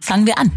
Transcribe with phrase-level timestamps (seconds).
[0.00, 0.52] Fangen wir an.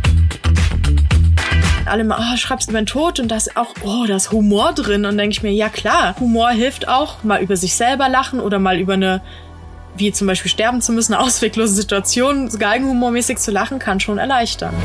[1.86, 4.74] Alle mal, oh, schreibst über den Tod und da ist auch, oh, da ist Humor
[4.74, 5.06] drin.
[5.06, 8.60] Und denke ich mir, ja klar, Humor hilft auch, mal über sich selber lachen oder
[8.60, 9.22] mal über eine,
[9.96, 14.76] wie zum Beispiel sterben zu müssen, eine ausweglose Situation, galgenhumormäßig zu lachen, kann schon erleichtern.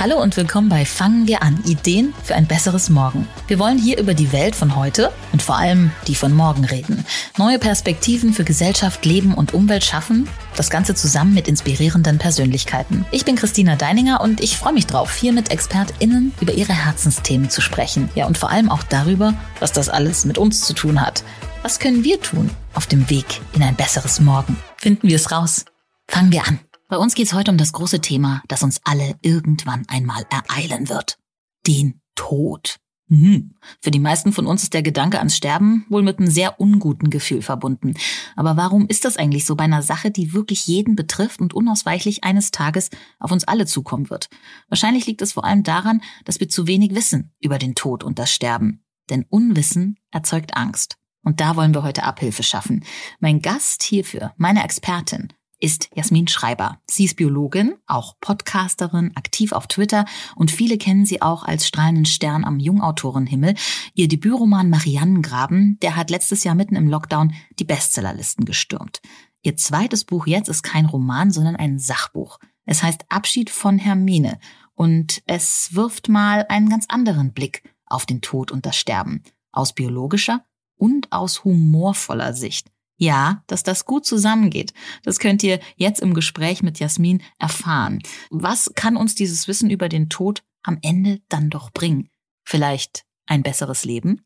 [0.00, 3.26] Hallo und willkommen bei Fangen wir an, Ideen für ein besseres Morgen.
[3.48, 7.04] Wir wollen hier über die Welt von heute und vor allem die von morgen reden.
[7.36, 10.28] Neue Perspektiven für Gesellschaft, Leben und Umwelt schaffen.
[10.54, 13.06] Das Ganze zusammen mit inspirierenden Persönlichkeiten.
[13.10, 17.50] Ich bin Christina Deininger und ich freue mich drauf, hier mit ExpertInnen über ihre Herzensthemen
[17.50, 18.08] zu sprechen.
[18.14, 21.24] Ja, und vor allem auch darüber, was das alles mit uns zu tun hat.
[21.62, 24.58] Was können wir tun auf dem Weg in ein besseres Morgen?
[24.76, 25.64] Finden wir es raus.
[26.06, 26.60] Fangen wir an.
[26.88, 30.88] Bei uns geht es heute um das große Thema, das uns alle irgendwann einmal ereilen
[30.88, 31.18] wird.
[31.66, 32.76] Den Tod.
[33.10, 33.54] Hm.
[33.82, 37.10] Für die meisten von uns ist der Gedanke ans Sterben wohl mit einem sehr unguten
[37.10, 37.92] Gefühl verbunden.
[38.36, 42.24] Aber warum ist das eigentlich so bei einer Sache, die wirklich jeden betrifft und unausweichlich
[42.24, 44.30] eines Tages auf uns alle zukommen wird?
[44.70, 48.18] Wahrscheinlich liegt es vor allem daran, dass wir zu wenig wissen über den Tod und
[48.18, 48.82] das Sterben.
[49.10, 50.96] Denn Unwissen erzeugt Angst.
[51.22, 52.82] Und da wollen wir heute Abhilfe schaffen.
[53.20, 55.28] Mein Gast hierfür, meine Expertin,
[55.60, 56.80] ist Jasmin Schreiber.
[56.86, 60.04] Sie ist Biologin, auch Podcasterin, aktiv auf Twitter
[60.36, 63.54] und viele kennen sie auch als strahlenden Stern am Jungautorenhimmel.
[63.94, 69.00] Ihr Debütroman Mariannengraben, der hat letztes Jahr mitten im Lockdown die Bestsellerlisten gestürmt.
[69.42, 72.38] Ihr zweites Buch jetzt ist kein Roman, sondern ein Sachbuch.
[72.64, 74.38] Es heißt Abschied von Hermine
[74.74, 79.22] und es wirft mal einen ganz anderen Blick auf den Tod und das Sterben.
[79.50, 80.44] Aus biologischer
[80.76, 82.70] und aus humorvoller Sicht.
[82.98, 84.72] Ja, dass das gut zusammengeht.
[85.04, 88.00] Das könnt ihr jetzt im Gespräch mit Jasmin erfahren.
[88.30, 92.10] Was kann uns dieses Wissen über den Tod am Ende dann doch bringen?
[92.44, 94.22] Vielleicht ein besseres Leben?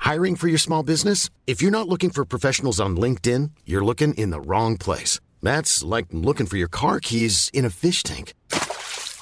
[0.00, 1.28] Hiring for your small business?
[1.44, 5.20] If you're not looking for professionals on LinkedIn, you're looking in the wrong place.
[5.42, 8.32] That's like looking for your car keys in a fish tank.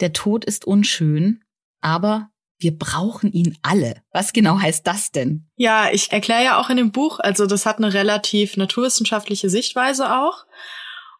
[0.00, 1.42] der Tod ist unschön,
[1.80, 4.02] aber wir brauchen ihn alle.
[4.12, 5.48] Was genau heißt das denn?
[5.56, 10.16] Ja, ich erkläre ja auch in dem Buch, also das hat eine relativ naturwissenschaftliche Sichtweise
[10.16, 10.46] auch.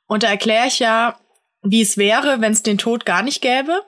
[0.07, 1.19] Und da erkläre ich ja,
[1.63, 3.81] wie es wäre, wenn es den Tod gar nicht gäbe.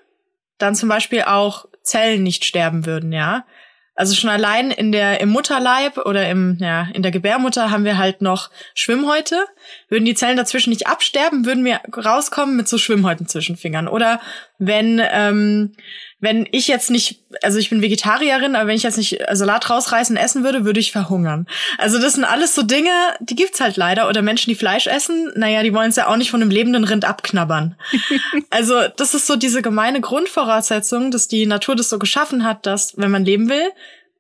[0.59, 3.47] Dann zum Beispiel auch Zellen nicht sterben würden, ja.
[3.97, 7.97] Also schon allein in der, im Mutterleib oder im, ja, in der Gebärmutter haben wir
[7.97, 9.45] halt noch Schwimmhäute.
[9.89, 13.89] Würden die Zellen dazwischen nicht absterben, würden wir rauskommen mit so Schwimmhäuten zwischen Fingern.
[13.89, 14.21] Oder
[14.59, 15.73] wenn, ähm,
[16.19, 20.17] wenn ich jetzt nicht, also ich bin Vegetarierin, aber wenn ich jetzt nicht Salat rausreißen
[20.17, 21.47] essen würde, würde ich verhungern.
[21.77, 22.91] Also das sind alles so Dinge,
[23.21, 24.09] die gibt's halt leider.
[24.09, 26.85] Oder Menschen, die Fleisch essen, naja, die wollen es ja auch nicht von einem lebenden
[26.85, 27.77] Rind abknabbern.
[28.51, 32.97] also das ist so diese gemeine Grundvoraussetzung, dass die Natur das so geschaffen hat, dass
[32.97, 33.69] wenn man leben will,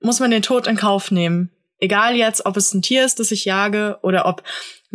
[0.00, 1.50] muss man den Tod in Kauf nehmen.
[1.78, 4.42] Egal jetzt, ob es ein Tier ist, das ich jage, oder ob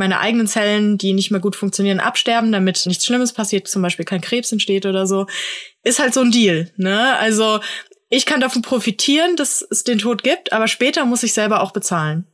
[0.01, 4.03] meine eigenen Zellen, die nicht mehr gut funktionieren, absterben, damit nichts Schlimmes passiert, zum Beispiel
[4.03, 5.27] kein Krebs entsteht oder so,
[5.83, 6.71] ist halt so ein Deal.
[6.75, 7.15] Ne?
[7.17, 7.59] Also
[8.09, 11.71] ich kann davon profitieren, dass es den Tod gibt, aber später muss ich selber auch
[11.71, 12.25] bezahlen.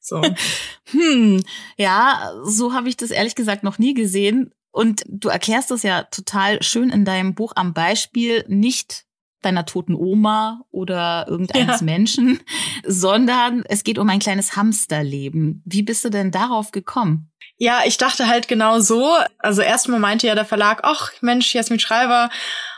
[0.00, 0.20] So.
[0.90, 1.42] hm,
[1.78, 4.52] ja, so habe ich das ehrlich gesagt noch nie gesehen.
[4.70, 9.03] Und du erklärst das ja total schön in deinem Buch am Beispiel nicht
[9.44, 11.84] deiner toten Oma oder irgendeines ja.
[11.84, 12.40] Menschen,
[12.86, 15.62] sondern es geht um ein kleines Hamsterleben.
[15.64, 17.30] Wie bist du denn darauf gekommen?
[17.56, 19.12] Ja, ich dachte halt genau so.
[19.38, 22.30] Also erstmal meinte ja der Verlag, ach Mensch, Jasmin Schreiber,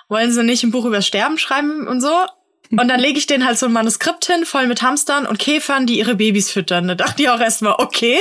[0.09, 2.13] wollen Sie nicht ein Buch über Sterben schreiben und so?
[2.71, 5.87] Und dann lege ich denen halt so ein Manuskript hin, voll mit Hamstern und Käfern,
[5.87, 6.89] die ihre Babys füttern.
[6.89, 8.19] Da dachte ich auch erstmal, okay.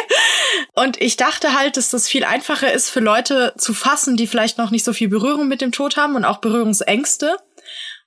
[0.73, 4.57] Und ich dachte halt, dass das viel einfacher ist für Leute zu fassen, die vielleicht
[4.57, 7.37] noch nicht so viel Berührung mit dem Tod haben und auch Berührungsängste.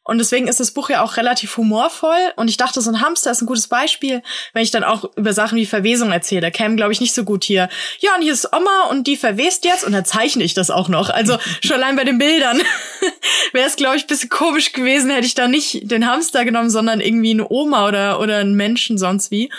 [0.08, 2.32] Und deswegen ist das Buch ja auch relativ humorvoll.
[2.37, 4.22] Und ich dachte, so ein Hamster ist ein gutes Beispiel,
[4.55, 6.50] wenn ich dann auch über Sachen wie Verwesung erzähle.
[6.50, 7.69] Käme, glaube ich, nicht so gut hier.
[7.99, 9.84] Ja, und hier ist Oma und die verwest jetzt.
[9.84, 11.10] Und dann zeichne ich das auch noch.
[11.10, 12.58] Also schon allein bei den Bildern
[13.52, 17.02] wäre es, glaube ich, bisschen komisch gewesen, hätte ich da nicht den Hamster genommen, sondern
[17.02, 19.50] irgendwie eine Oma oder, oder einen Menschen sonst wie.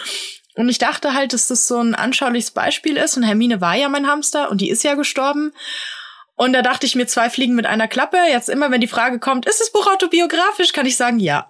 [0.56, 3.16] Und ich dachte halt, dass das so ein anschauliches Beispiel ist.
[3.18, 5.54] Und Hermine war ja mein Hamster und die ist ja gestorben.
[6.42, 8.16] Und da dachte ich mir zwei Fliegen mit einer Klappe.
[8.32, 11.50] Jetzt immer, wenn die Frage kommt, ist das Buch autobiografisch, kann ich sagen, ja.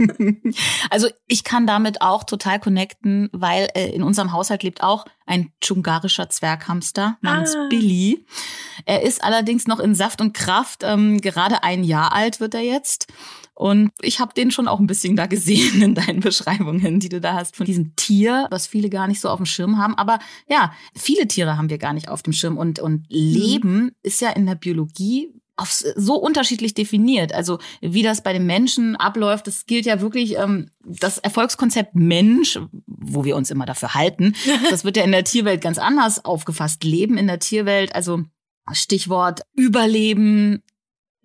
[0.90, 5.52] also ich kann damit auch total connecten, weil äh, in unserem Haushalt lebt auch ein
[5.60, 7.68] dschungarischer Zwerghamster namens ah.
[7.70, 8.26] Billy.
[8.84, 10.82] Er ist allerdings noch in Saft und Kraft.
[10.82, 13.06] Ähm, gerade ein Jahr alt wird er jetzt.
[13.60, 17.20] Und ich habe den schon auch ein bisschen da gesehen in deinen Beschreibungen, die du
[17.20, 19.94] da hast von diesem Tier, was viele gar nicht so auf dem Schirm haben.
[19.96, 20.18] Aber
[20.48, 22.56] ja, viele Tiere haben wir gar nicht auf dem Schirm.
[22.56, 23.92] Und, und Leben mhm.
[24.02, 27.34] ist ja in der Biologie auf so unterschiedlich definiert.
[27.34, 32.58] Also wie das bei den Menschen abläuft, das gilt ja wirklich ähm, das Erfolgskonzept Mensch,
[32.86, 34.34] wo wir uns immer dafür halten.
[34.70, 36.82] Das wird ja in der Tierwelt ganz anders aufgefasst.
[36.82, 38.22] Leben in der Tierwelt, also
[38.72, 40.62] Stichwort Überleben,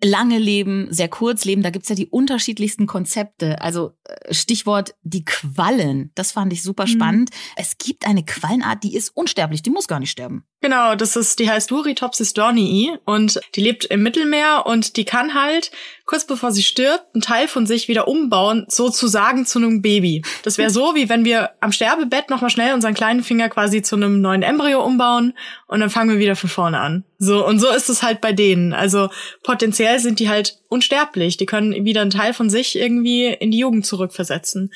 [0.02, 3.60] lange leben, sehr kurz leben, da gibt's ja die unterschiedlichsten Konzepte.
[3.62, 6.90] Also äh, Stichwort die Quallen, das fand ich super mhm.
[6.90, 7.30] spannend.
[7.30, 7.36] Mhm.
[7.56, 10.44] Es gibt eine Quallenart, die ist unsterblich, die muss gar nicht sterben.
[10.62, 15.34] Genau, das ist, die heißt Wuritopsis dornii und die lebt im Mittelmeer und die kann
[15.34, 15.70] halt
[16.06, 20.22] kurz bevor sie stirbt einen Teil von sich wieder umbauen, sozusagen zu einem Baby.
[20.44, 23.96] Das wäre so, wie wenn wir am Sterbebett nochmal schnell unseren kleinen Finger quasi zu
[23.96, 25.34] einem neuen Embryo umbauen
[25.66, 27.04] und dann fangen wir wieder von vorne an.
[27.18, 28.72] So, und so ist es halt bei denen.
[28.72, 29.10] Also
[29.42, 31.36] potenziell sind die halt unsterblich.
[31.36, 34.72] Die können wieder einen Teil von sich irgendwie in die Jugend zurückversetzen.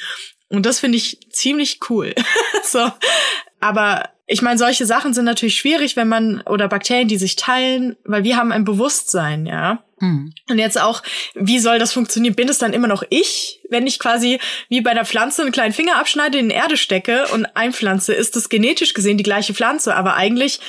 [0.48, 2.14] Und das finde ich ziemlich cool.
[2.64, 2.90] so.
[3.60, 7.96] Aber ich meine, solche Sachen sind natürlich schwierig, wenn man, oder Bakterien, die sich teilen,
[8.04, 9.82] weil wir haben ein Bewusstsein, ja.
[9.98, 10.32] Hm.
[10.48, 11.02] Und jetzt auch,
[11.34, 12.36] wie soll das funktionieren?
[12.36, 14.38] Bin es dann immer noch ich, wenn ich quasi
[14.68, 18.14] wie bei der Pflanze einen kleinen Finger abschneide, in die Erde stecke und einpflanze?
[18.14, 19.96] Ist das genetisch gesehen die gleiche Pflanze?
[19.96, 20.60] Aber eigentlich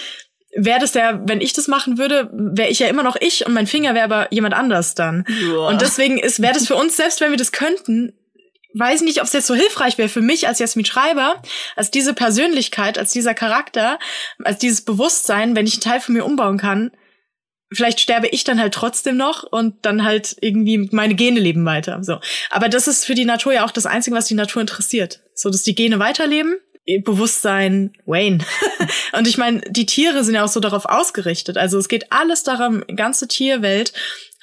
[0.55, 3.53] wäre das ja, wenn ich das machen würde, wäre ich ja immer noch ich und
[3.53, 5.23] mein Finger wäre aber jemand anders dann.
[5.53, 5.69] Uah.
[5.69, 8.13] Und deswegen ist, wäre das für uns, selbst wenn wir das könnten,
[8.73, 11.41] weiß nicht, ob es jetzt so hilfreich wäre für mich als Jasmin Schreiber,
[11.75, 13.99] als diese Persönlichkeit, als dieser Charakter,
[14.43, 16.91] als dieses Bewusstsein, wenn ich einen Teil von mir umbauen kann,
[17.71, 22.03] vielleicht sterbe ich dann halt trotzdem noch und dann halt irgendwie meine Gene leben weiter.
[22.03, 22.19] So.
[22.49, 25.21] Aber das ist für die Natur ja auch das Einzige, was die Natur interessiert.
[25.33, 26.57] So, dass die Gene weiterleben.
[27.03, 28.39] Bewusstsein Wayne.
[29.13, 31.57] und ich meine, die Tiere sind ja auch so darauf ausgerichtet.
[31.57, 33.93] Also es geht alles darum, ganze Tierwelt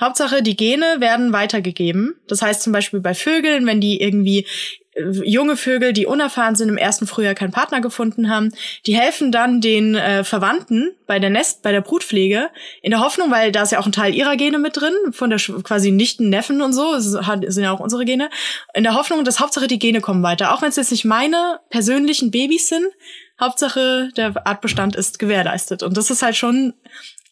[0.00, 2.14] Hauptsache, die Gene werden weitergegeben.
[2.29, 4.46] Das heißt zum Beispiel bei Vögeln, wenn die irgendwie
[5.25, 8.53] junge Vögel, die unerfahren sind, im ersten Frühjahr keinen Partner gefunden haben,
[8.87, 12.50] die helfen dann den äh, Verwandten bei der Nest, bei der Brutpflege,
[12.83, 15.31] in der Hoffnung, weil da ist ja auch ein Teil ihrer Gene mit drin, von
[15.31, 18.31] der quasi Nichten, Neffen und so, sind ja auch unsere Gene,
[18.75, 20.53] in der Hoffnung, dass Hauptsache die Gene kommen weiter.
[20.53, 22.87] Auch wenn es jetzt nicht meine persönlichen Babys sind,
[23.41, 25.83] Hauptsache der Artbestand ist gewährleistet.
[25.85, 26.75] Und das ist halt schon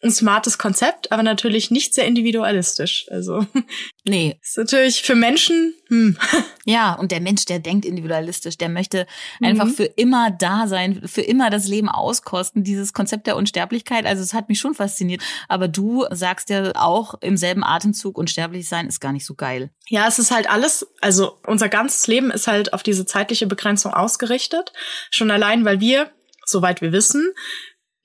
[0.03, 3.07] ein smartes Konzept, aber natürlich nicht sehr individualistisch.
[3.09, 3.45] Also
[4.05, 5.73] nee, ist natürlich für Menschen.
[5.87, 6.17] Hm.
[6.69, 9.07] Ja, und der Mensch, der denkt individualistisch, der möchte
[9.41, 9.73] einfach mhm.
[9.73, 12.65] für immer da sein, für immer das Leben auskosten.
[12.65, 15.21] Dieses Konzept der Unsterblichkeit, also es hat mich schon fasziniert.
[15.47, 19.69] Aber du sagst ja auch im selben Atemzug, unsterblich sein ist gar nicht so geil.
[19.87, 23.93] Ja, es ist halt alles, also unser ganzes Leben ist halt auf diese zeitliche Begrenzung
[23.93, 24.73] ausgerichtet.
[25.09, 26.11] Schon allein, weil wir
[26.47, 27.33] soweit wir wissen,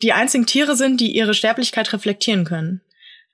[0.03, 2.81] die einzigen Tiere sind, die ihre Sterblichkeit reflektieren können.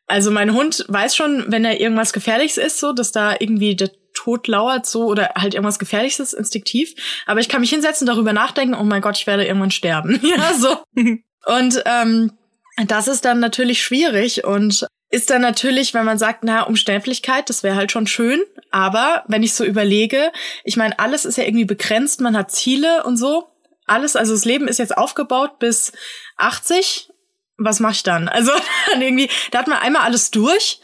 [0.07, 3.91] Also mein Hund weiß schon, wenn er irgendwas Gefährliches ist, so, dass da irgendwie der
[4.15, 6.95] Tod lauert, so, oder halt irgendwas Gefährliches ist, instinktiv.
[7.27, 10.21] Aber ich kann mich hinsetzen, darüber nachdenken, oh mein Gott, ich werde irgendwann sterben.
[10.37, 10.79] ja, so.
[11.47, 12.33] und ähm,
[12.87, 17.63] das ist dann natürlich schwierig und ist dann natürlich, wenn man sagt, na, Umständlichkeit, das
[17.63, 18.41] wäre halt schon schön.
[18.71, 20.33] Aber wenn ich so überlege,
[20.65, 23.49] ich meine, alles ist ja irgendwie begrenzt, man hat Ziele und so.
[23.89, 25.93] Alles, also das Leben ist jetzt aufgebaut bis
[26.37, 27.11] 80,
[27.59, 28.29] was mach ich dann?
[28.29, 28.53] Also
[28.91, 30.81] dann irgendwie, da hat man einmal alles durch.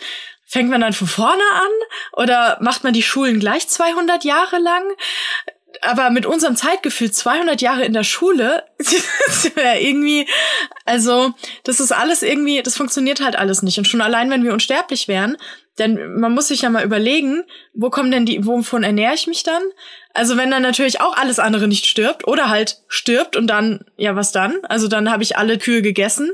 [0.47, 4.83] Fängt man dann von vorne an oder macht man die Schulen gleich 200 Jahre lang?
[5.81, 8.65] Aber mit unserem Zeitgefühl 200 Jahre in der Schule,
[9.81, 10.29] irgendwie,
[10.85, 11.33] also
[11.65, 13.79] das ist alles irgendwie, das funktioniert halt alles nicht.
[13.79, 15.37] Und schon allein, wenn wir unsterblich wären,
[15.79, 19.43] denn man muss sich ja mal überlegen, wo kommen denn die, wovon ernähre ich mich
[19.43, 19.63] dann?
[20.13, 24.15] Also wenn dann natürlich auch alles andere nicht stirbt oder halt stirbt und dann, ja,
[24.15, 24.65] was dann?
[24.65, 26.31] Also dann habe ich alle Kühe gegessen.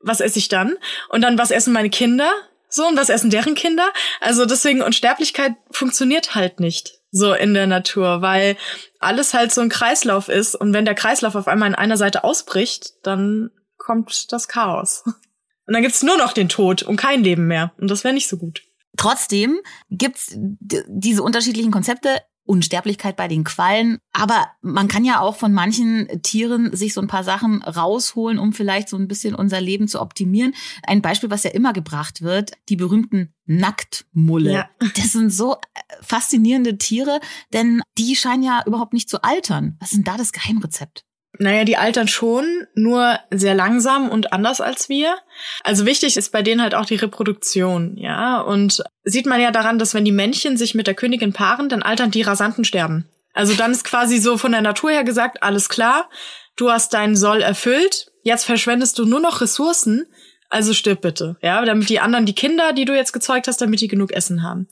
[0.00, 0.76] Was esse ich dann?
[1.10, 2.28] Und dann, was essen meine Kinder?
[2.68, 3.88] So, und was essen deren Kinder?
[4.20, 8.56] Also deswegen, Unsterblichkeit funktioniert halt nicht so in der Natur, weil
[8.98, 10.56] alles halt so ein Kreislauf ist.
[10.56, 15.04] Und wenn der Kreislauf auf einmal an einer Seite ausbricht, dann kommt das Chaos.
[15.66, 17.72] Und dann gibt's nur noch den Tod und kein Leben mehr.
[17.78, 18.62] Und das wäre nicht so gut.
[18.96, 19.58] Trotzdem
[19.90, 23.98] gibt's diese unterschiedlichen Konzepte Unsterblichkeit bei den Quallen.
[24.12, 28.52] Aber man kann ja auch von manchen Tieren sich so ein paar Sachen rausholen, um
[28.52, 30.54] vielleicht so ein bisschen unser Leben zu optimieren.
[30.82, 34.52] Ein Beispiel, was ja immer gebracht wird, die berühmten Nacktmulle.
[34.52, 34.70] Ja.
[34.96, 37.20] Das sind so äh, faszinierende Tiere,
[37.52, 39.76] denn die scheinen ja überhaupt nicht zu altern.
[39.80, 41.04] Was ist denn da das Geheimrezept?
[41.38, 45.16] Naja, die altern schon, nur sehr langsam und anders als wir.
[45.64, 48.40] Also wichtig ist bei denen halt auch die Reproduktion, ja.
[48.40, 51.82] Und sieht man ja daran, dass wenn die Männchen sich mit der Königin paaren, dann
[51.82, 53.08] altern die rasanten sterben.
[53.32, 56.10] Also dann ist quasi so von der Natur her gesagt, alles klar,
[56.56, 60.06] du hast deinen Soll erfüllt, jetzt verschwendest du nur noch Ressourcen,
[60.50, 63.80] also stirb bitte, ja, damit die anderen, die Kinder, die du jetzt gezeugt hast, damit
[63.80, 64.68] die genug Essen haben.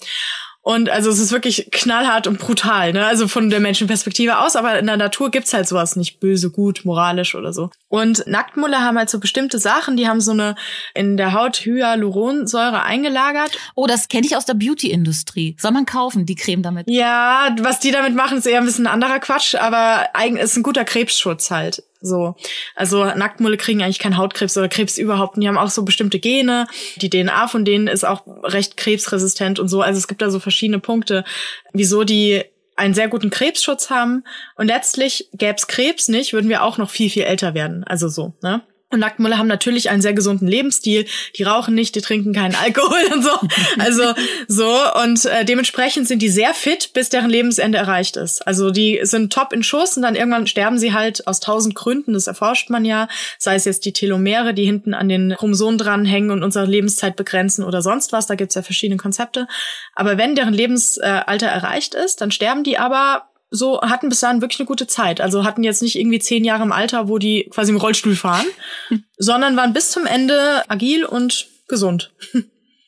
[0.63, 3.07] Und also es ist wirklich knallhart und brutal, ne?
[3.07, 6.85] Also von der Menschenperspektive aus, aber in der Natur gibt's halt sowas nicht böse, gut,
[6.85, 7.71] moralisch oder so.
[7.89, 10.57] Und Nacktmulle haben halt so bestimmte Sachen, die haben so eine
[10.95, 13.57] in der Haut Hyaluronsäure eingelagert.
[13.75, 15.57] Oh, das kenne ich aus der Beauty-Industrie.
[15.59, 16.91] Soll man kaufen, die Creme damit?
[16.91, 20.63] Ja, was die damit machen, ist eher ein bisschen anderer Quatsch, aber eigentlich ist ein
[20.63, 21.83] guter Krebsschutz halt.
[22.01, 22.35] So.
[22.75, 25.37] Also Nacktmulle kriegen eigentlich keinen Hautkrebs oder Krebs überhaupt.
[25.37, 26.67] Und die haben auch so bestimmte Gene.
[26.97, 29.83] Die DNA von denen ist auch recht krebsresistent und so.
[29.83, 31.25] Also es gibt da so verschiedene Punkte,
[31.73, 32.45] wieso die
[32.77, 34.25] einen sehr guten Krebsschutz haben.
[34.57, 37.85] Und letztlich gäb's Krebs nicht, würden wir auch noch viel, viel älter werden.
[37.85, 38.63] Also so, ne?
[38.93, 41.07] Und Nacktmulle haben natürlich einen sehr gesunden Lebensstil.
[41.37, 43.31] Die rauchen nicht, die trinken keinen Alkohol und so.
[43.79, 44.15] Also
[44.49, 48.47] so und äh, dementsprechend sind die sehr fit, bis deren Lebensende erreicht ist.
[48.47, 52.15] Also die sind top in Schuss und dann irgendwann sterben sie halt aus tausend Gründen.
[52.15, 53.09] Das erforscht man ja.
[53.39, 57.65] Sei es jetzt die Telomere, die hinten an den Chromosomen dranhängen und unsere Lebenszeit begrenzen
[57.65, 58.27] oder sonst was.
[58.27, 59.47] Da gibt's ja verschiedene Konzepte.
[59.95, 64.61] Aber wenn deren Lebensalter erreicht ist, dann sterben die aber so hatten bis dahin wirklich
[64.61, 65.21] eine gute Zeit.
[65.21, 68.47] Also hatten jetzt nicht irgendwie zehn Jahre im Alter, wo die quasi im Rollstuhl fahren,
[69.19, 72.13] sondern waren bis zum Ende agil und gesund.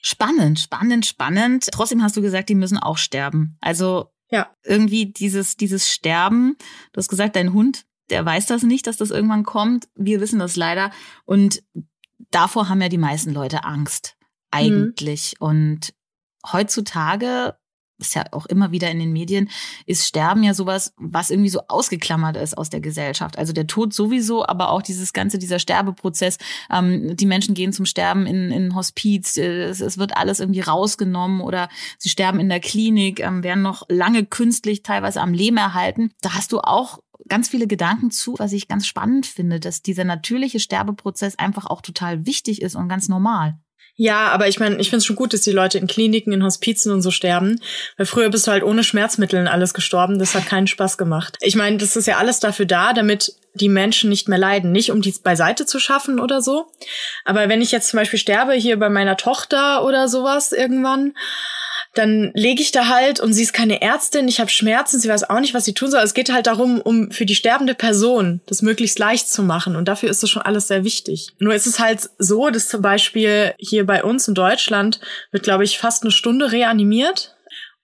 [0.03, 1.69] Spannend, spannend, spannend.
[1.73, 3.57] Trotzdem hast du gesagt, die müssen auch sterben.
[3.61, 4.51] Also ja.
[4.65, 6.57] irgendwie dieses, dieses Sterben,
[6.93, 9.89] du hast gesagt, dein Hund, der weiß das nicht, dass das irgendwann kommt.
[9.95, 10.91] Wir wissen das leider.
[11.25, 11.63] Und
[12.31, 14.17] davor haben ja die meisten Leute Angst.
[14.51, 15.35] Eigentlich.
[15.39, 15.47] Mhm.
[15.47, 15.95] Und
[16.51, 17.55] heutzutage
[18.07, 19.49] ist ja auch immer wieder in den Medien,
[19.87, 23.39] ist Sterben ja sowas, was irgendwie so ausgeklammert ist aus der Gesellschaft.
[23.39, 26.39] Also der Tod sowieso, aber auch dieses ganze, dieser Sterbeprozess.
[26.71, 30.61] Ähm, die Menschen gehen zum Sterben in, in Hospiz, äh, es, es, wird alles irgendwie
[30.61, 31.69] rausgenommen oder
[31.99, 36.11] sie sterben in der Klinik, ähm, werden noch lange künstlich teilweise am Leben erhalten.
[36.21, 40.05] Da hast du auch ganz viele Gedanken zu, was ich ganz spannend finde, dass dieser
[40.05, 43.59] natürliche Sterbeprozess einfach auch total wichtig ist und ganz normal.
[43.97, 46.43] Ja, aber ich meine, ich finde es schon gut, dass die Leute in Kliniken, in
[46.43, 47.61] Hospizen und so sterben.
[47.97, 50.19] Weil früher bist du halt ohne Schmerzmittel und alles gestorben.
[50.19, 51.37] Das hat keinen Spaß gemacht.
[51.41, 54.73] Ich meine, das ist ja alles dafür da, damit die Menschen nicht mehr leiden.
[54.73, 56.73] Nicht um die beiseite zu schaffen oder so.
[57.27, 61.13] Aber wenn ich jetzt zum Beispiel sterbe, hier bei meiner Tochter oder sowas irgendwann,
[61.95, 65.29] dann lege ich da halt und sie ist keine Ärztin, ich habe Schmerzen, sie weiß
[65.29, 66.01] auch nicht, was sie tun soll.
[66.03, 69.89] Es geht halt darum, um für die sterbende Person das möglichst leicht zu machen und
[69.89, 71.29] dafür ist das schon alles sehr wichtig.
[71.39, 75.01] Nur ist es halt so, dass zum Beispiel hier bei uns in Deutschland
[75.33, 77.37] wird, glaube ich, fast eine Stunde reanimiert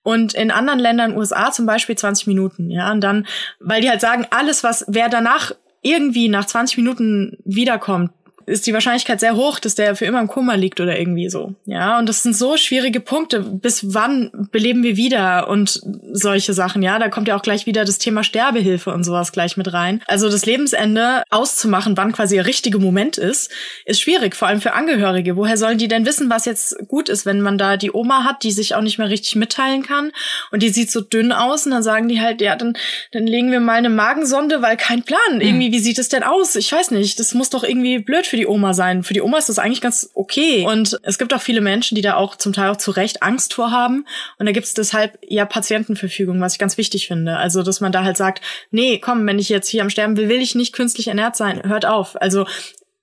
[0.02, 2.90] und in anderen Ländern, USA zum Beispiel 20 Minuten, ja.
[2.90, 3.26] Und dann,
[3.60, 8.10] weil die halt sagen, alles, was, wer danach irgendwie nach 20 Minuten wiederkommt,
[8.48, 11.54] ist die Wahrscheinlichkeit sehr hoch, dass der für immer im Koma liegt oder irgendwie so.
[11.66, 13.40] Ja, und das sind so schwierige Punkte.
[13.40, 15.80] Bis wann beleben wir wieder und
[16.12, 16.98] solche Sachen, ja?
[16.98, 20.02] Da kommt ja auch gleich wieder das Thema Sterbehilfe und sowas gleich mit rein.
[20.06, 23.50] Also das Lebensende auszumachen, wann quasi der richtige Moment ist,
[23.84, 25.36] ist schwierig, vor allem für Angehörige.
[25.36, 28.42] Woher sollen die denn wissen, was jetzt gut ist, wenn man da die Oma hat,
[28.42, 30.12] die sich auch nicht mehr richtig mitteilen kann
[30.50, 32.74] und die sieht so dünn aus und dann sagen die halt, ja, dann,
[33.12, 35.18] dann legen wir mal eine Magensonde, weil kein Plan.
[35.28, 35.40] Hm.
[35.40, 36.56] Irgendwie, wie sieht es denn aus?
[36.56, 37.18] Ich weiß nicht.
[37.18, 39.02] Das muss doch irgendwie blöd für die Oma sein.
[39.02, 40.64] Für die Oma ist das eigentlich ganz okay.
[40.66, 43.54] Und es gibt auch viele Menschen, die da auch zum Teil auch zu Recht Angst
[43.54, 44.06] vor haben.
[44.38, 47.36] Und da gibt es deshalb ja Patientenverfügung, was ich ganz wichtig finde.
[47.36, 50.28] Also, dass man da halt sagt, nee, komm, wenn ich jetzt hier am Sterben will,
[50.28, 51.62] will ich nicht künstlich ernährt sein.
[51.68, 52.20] Hört auf.
[52.20, 52.46] Also,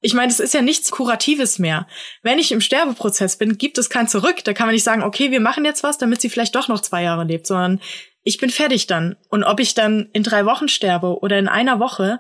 [0.02, 1.88] ich meine, es ist ja nichts Kuratives mehr.
[2.22, 4.44] Wenn ich im Sterbeprozess bin, gibt es kein Zurück.
[4.44, 6.82] Da kann man nicht sagen, okay, wir machen jetzt was, damit sie vielleicht doch noch
[6.82, 7.82] zwei Jahre lebt, sondern
[8.24, 9.16] ich bin fertig dann.
[9.30, 12.20] Und ob ich dann in drei Wochen sterbe oder in einer Woche,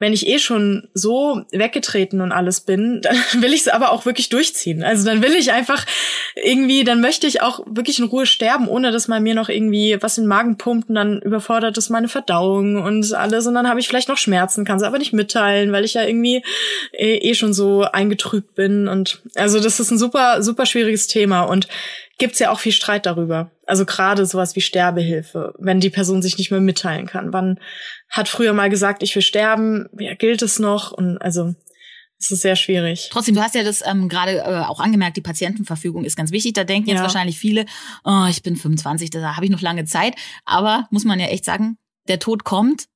[0.00, 4.06] wenn ich eh schon so weggetreten und alles bin, dann will ich es aber auch
[4.06, 4.82] wirklich durchziehen.
[4.82, 5.86] Also dann will ich einfach
[6.34, 9.96] irgendwie, dann möchte ich auch wirklich in Ruhe sterben, ohne dass man mir noch irgendwie
[10.00, 13.46] was in den Magen pumpt und dann überfordert es meine Verdauung und alles.
[13.46, 16.02] Und dann habe ich vielleicht noch Schmerzen, kann es aber nicht mitteilen, weil ich ja
[16.02, 16.42] irgendwie
[16.92, 18.88] eh, eh schon so eingetrübt bin.
[18.88, 21.42] Und also das ist ein super, super schwieriges Thema.
[21.42, 21.68] Und
[22.18, 23.50] gibt's ja auch viel Streit darüber.
[23.66, 27.32] Also gerade sowas wie Sterbehilfe, wenn die Person sich nicht mehr mitteilen kann.
[27.32, 27.58] Wann
[28.08, 30.92] hat früher mal gesagt, ich will sterben, ja, gilt es noch?
[30.92, 31.54] Und also
[32.18, 33.08] es ist sehr schwierig.
[33.10, 36.54] Trotzdem, du hast ja das ähm, gerade äh, auch angemerkt, die Patientenverfügung ist ganz wichtig.
[36.54, 37.02] Da denken jetzt ja.
[37.02, 37.66] wahrscheinlich viele,
[38.04, 40.14] oh, ich bin 25, da habe ich noch lange Zeit.
[40.44, 41.76] Aber muss man ja echt sagen,
[42.08, 42.86] der Tod kommt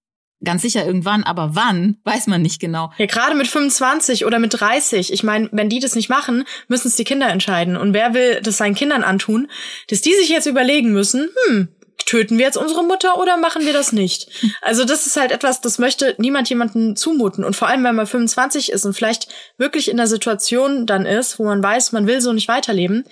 [0.45, 2.93] Ganz sicher irgendwann, aber wann, weiß man nicht genau.
[2.99, 5.13] Ja, gerade mit 25 oder mit 30.
[5.13, 7.77] Ich meine, wenn die das nicht machen, müssen es die Kinder entscheiden.
[7.77, 9.51] Und wer will das seinen Kindern antun,
[9.89, 11.69] dass die sich jetzt überlegen müssen, hm,
[12.07, 14.29] töten wir jetzt unsere Mutter oder machen wir das nicht?
[14.63, 17.45] Also das ist halt etwas, das möchte niemand jemanden zumuten.
[17.45, 21.39] Und vor allem, wenn man 25 ist und vielleicht wirklich in der Situation dann ist,
[21.39, 23.05] wo man weiß, man will so nicht weiterleben,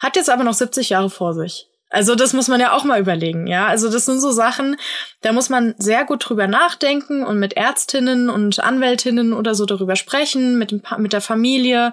[0.00, 1.68] hat jetzt aber noch 70 Jahre vor sich.
[1.92, 3.66] Also das muss man ja auch mal überlegen, ja.
[3.66, 4.76] Also das sind so Sachen,
[5.20, 9.94] da muss man sehr gut drüber nachdenken und mit Ärztinnen und Anwältinnen oder so darüber
[9.94, 11.92] sprechen, mit, dem, mit der Familie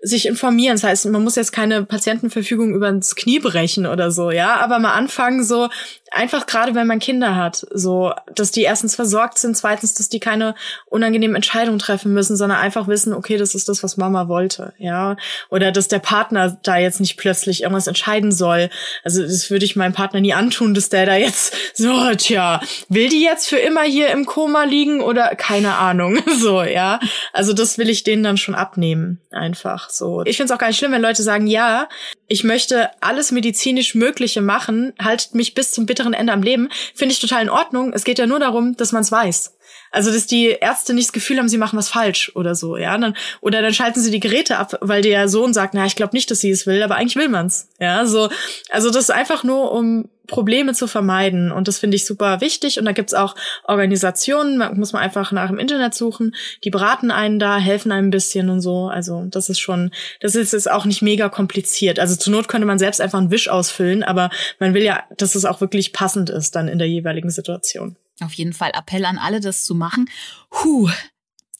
[0.00, 0.74] sich informieren.
[0.74, 4.80] Das heißt, man muss jetzt keine Patientenverfügung über ins Knie brechen oder so, ja, aber
[4.80, 5.68] mal anfangen, so
[6.10, 10.20] einfach gerade wenn man Kinder hat, so, dass die erstens versorgt sind, zweitens, dass die
[10.20, 10.54] keine
[10.86, 15.16] unangenehmen Entscheidungen treffen müssen, sondern einfach wissen, okay, das ist das, was Mama wollte, ja,
[15.50, 18.70] oder dass der Partner da jetzt nicht plötzlich irgendwas entscheiden soll.
[19.04, 23.08] Also das würde ich meinem Partner nie antun, dass der da jetzt so, tja, will
[23.08, 27.00] die jetzt für immer hier im Koma liegen oder keine Ahnung, so, ja.
[27.32, 30.22] Also das will ich denen dann schon abnehmen, einfach so.
[30.24, 31.88] Ich finde es auch gar nicht schlimm, wenn Leute sagen, ja,
[32.28, 36.68] ich möchte alles medizinisch Mögliche machen, haltet mich bis zum bitteren Ende am Leben.
[36.94, 37.92] Finde ich total in Ordnung.
[37.94, 39.54] Es geht ja nur darum, dass man es weiß.
[39.90, 42.96] Also, dass die Ärzte nicht das Gefühl haben, sie machen was falsch oder so, ja.
[42.96, 46.14] Dann, oder dann schalten sie die Geräte ab, weil der Sohn sagt, na, ich glaube
[46.14, 47.68] nicht, dass sie es will, aber eigentlich will man's.
[47.78, 48.28] Ja, so.
[48.70, 51.50] Also, das ist einfach nur, um Probleme zu vermeiden.
[51.50, 52.78] Und das finde ich super wichtig.
[52.78, 57.10] Und da gibt's auch Organisationen, da muss man einfach nach dem Internet suchen, die beraten
[57.10, 58.86] einen da, helfen einem ein bisschen und so.
[58.86, 59.90] Also das ist schon,
[60.20, 61.98] das ist jetzt auch nicht mega kompliziert.
[61.98, 64.30] Also zur Not könnte man selbst einfach einen Wisch ausfüllen, aber
[64.60, 67.96] man will ja, dass es auch wirklich passend ist dann in der jeweiligen Situation.
[68.20, 70.10] Auf jeden Fall Appell an alle, das zu machen.
[70.50, 70.90] Huh,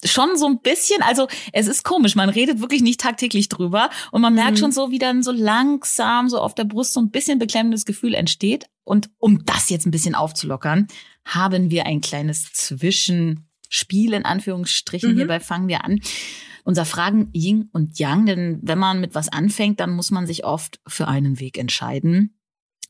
[0.05, 4.23] schon so ein bisschen, also es ist komisch, man redet wirklich nicht tagtäglich drüber und
[4.23, 4.57] man merkt mhm.
[4.57, 8.15] schon so, wie dann so langsam so auf der Brust so ein bisschen beklemmendes Gefühl
[8.15, 8.67] entsteht.
[8.85, 10.87] Und um das jetzt ein bisschen aufzulockern,
[11.25, 15.13] haben wir ein kleines Zwischenspiel in Anführungsstrichen.
[15.13, 15.17] Mhm.
[15.17, 16.01] Hierbei fangen wir an.
[16.65, 20.45] Unser Fragen Ying und Yang, denn wenn man mit was anfängt, dann muss man sich
[20.45, 22.38] oft für einen Weg entscheiden.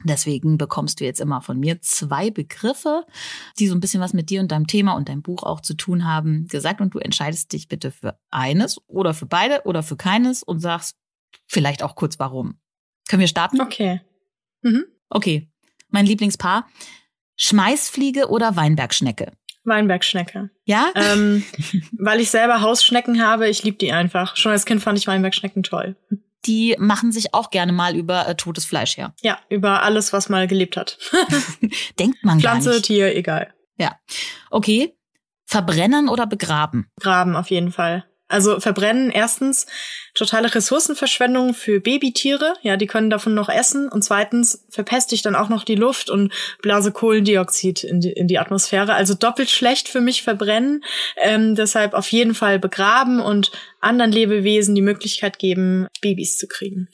[0.04, 3.04] Deswegen bekommst du jetzt immer von mir zwei Begriffe,
[3.58, 5.74] die so ein bisschen was mit dir und deinem Thema und deinem Buch auch zu
[5.74, 6.80] tun haben, gesagt.
[6.80, 10.96] Und du entscheidest dich bitte für eines oder für beide oder für keines und sagst
[11.46, 12.58] vielleicht auch kurz warum.
[13.08, 13.60] Können wir starten?
[13.60, 14.00] Okay.
[14.62, 14.84] Mhm.
[15.10, 15.48] Okay.
[15.88, 16.68] Mein Lieblingspaar.
[17.36, 19.32] Schmeißfliege oder Weinbergschnecke?
[19.64, 20.50] Weinbergschnecke.
[20.64, 20.92] Ja?
[20.94, 21.42] Ähm,
[21.92, 24.36] weil ich selber Hausschnecken habe, ich liebe die einfach.
[24.36, 25.96] Schon als Kind fand ich Weinbergschnecken toll
[26.46, 29.14] die machen sich auch gerne mal über äh, totes Fleisch her.
[29.22, 30.98] Ja, über alles, was mal gelebt hat.
[31.98, 32.86] Denkt man Pflanze, gar nicht.
[32.86, 33.52] Tier, egal.
[33.76, 33.98] Ja.
[34.50, 34.94] Okay.
[35.44, 36.90] Verbrennen oder begraben?
[37.00, 38.04] Graben auf jeden Fall.
[38.28, 39.66] Also verbrennen erstens
[40.14, 45.34] totale Ressourcenverschwendung für Babytiere, ja, die können davon noch essen und zweitens verpeste ich dann
[45.34, 48.94] auch noch die Luft und blase Kohlendioxid in die, in die Atmosphäre.
[48.94, 50.84] Also doppelt schlecht für mich verbrennen.
[51.16, 56.88] Ähm, deshalb auf jeden Fall begraben und anderen Lebewesen die Möglichkeit geben, Babys zu kriegen.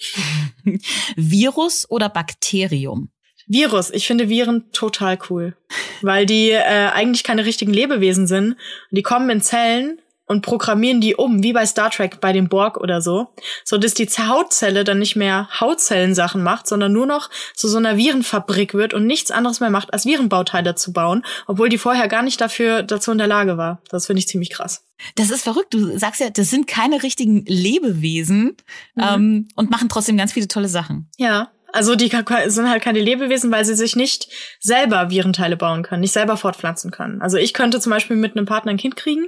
[1.17, 3.11] Virus oder Bakterium?
[3.47, 3.91] Virus.
[3.91, 5.57] Ich finde Viren total cool,
[6.01, 8.53] weil die äh, eigentlich keine richtigen Lebewesen sind.
[8.53, 8.59] Und
[8.91, 12.77] die kommen in Zellen und programmieren die um, wie bei Star Trek bei dem Borg
[12.79, 13.29] oder so,
[13.65, 17.97] so dass die Hautzelle dann nicht mehr Hautzellensachen macht, sondern nur noch zu so einer
[17.97, 22.23] Virenfabrik wird und nichts anderes mehr macht, als Virenbauteile zu bauen, obwohl die vorher gar
[22.23, 23.83] nicht dafür dazu in der Lage war.
[23.91, 24.85] Das finde ich ziemlich krass.
[25.17, 25.75] Das ist verrückt.
[25.75, 28.57] Du sagst ja, das sind keine richtigen Lebewesen
[28.95, 29.03] mhm.
[29.03, 31.09] ähm, und machen trotzdem ganz viele tolle Sachen.
[31.17, 31.51] Ja.
[31.75, 32.09] Also die
[32.47, 34.29] sind halt keine Lebewesen, weil sie sich nicht
[34.61, 37.21] selber Virenteile bauen können, nicht selber fortpflanzen können.
[37.21, 39.27] Also ich könnte zum Beispiel mit einem Partner ein Kind kriegen,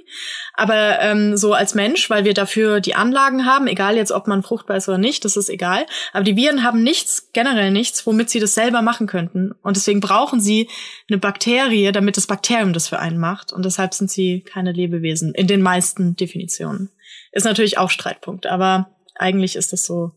[0.55, 4.45] aber ähm, so als Mensch, weil wir dafür die Anlagen haben, egal jetzt, ob man
[4.45, 5.87] fruchtbar ist oder nicht, das ist egal.
[6.13, 9.51] Aber die Viren haben nichts, generell nichts, womit sie das selber machen könnten.
[9.65, 10.69] Und deswegen brauchen sie
[11.11, 13.53] eine Bakterie, damit das Bakterium das für einen macht.
[13.53, 16.91] Und deshalb sind sie keine Lebewesen in den meisten Definitionen.
[17.33, 20.13] Ist natürlich auch Streitpunkt, aber eigentlich ist das so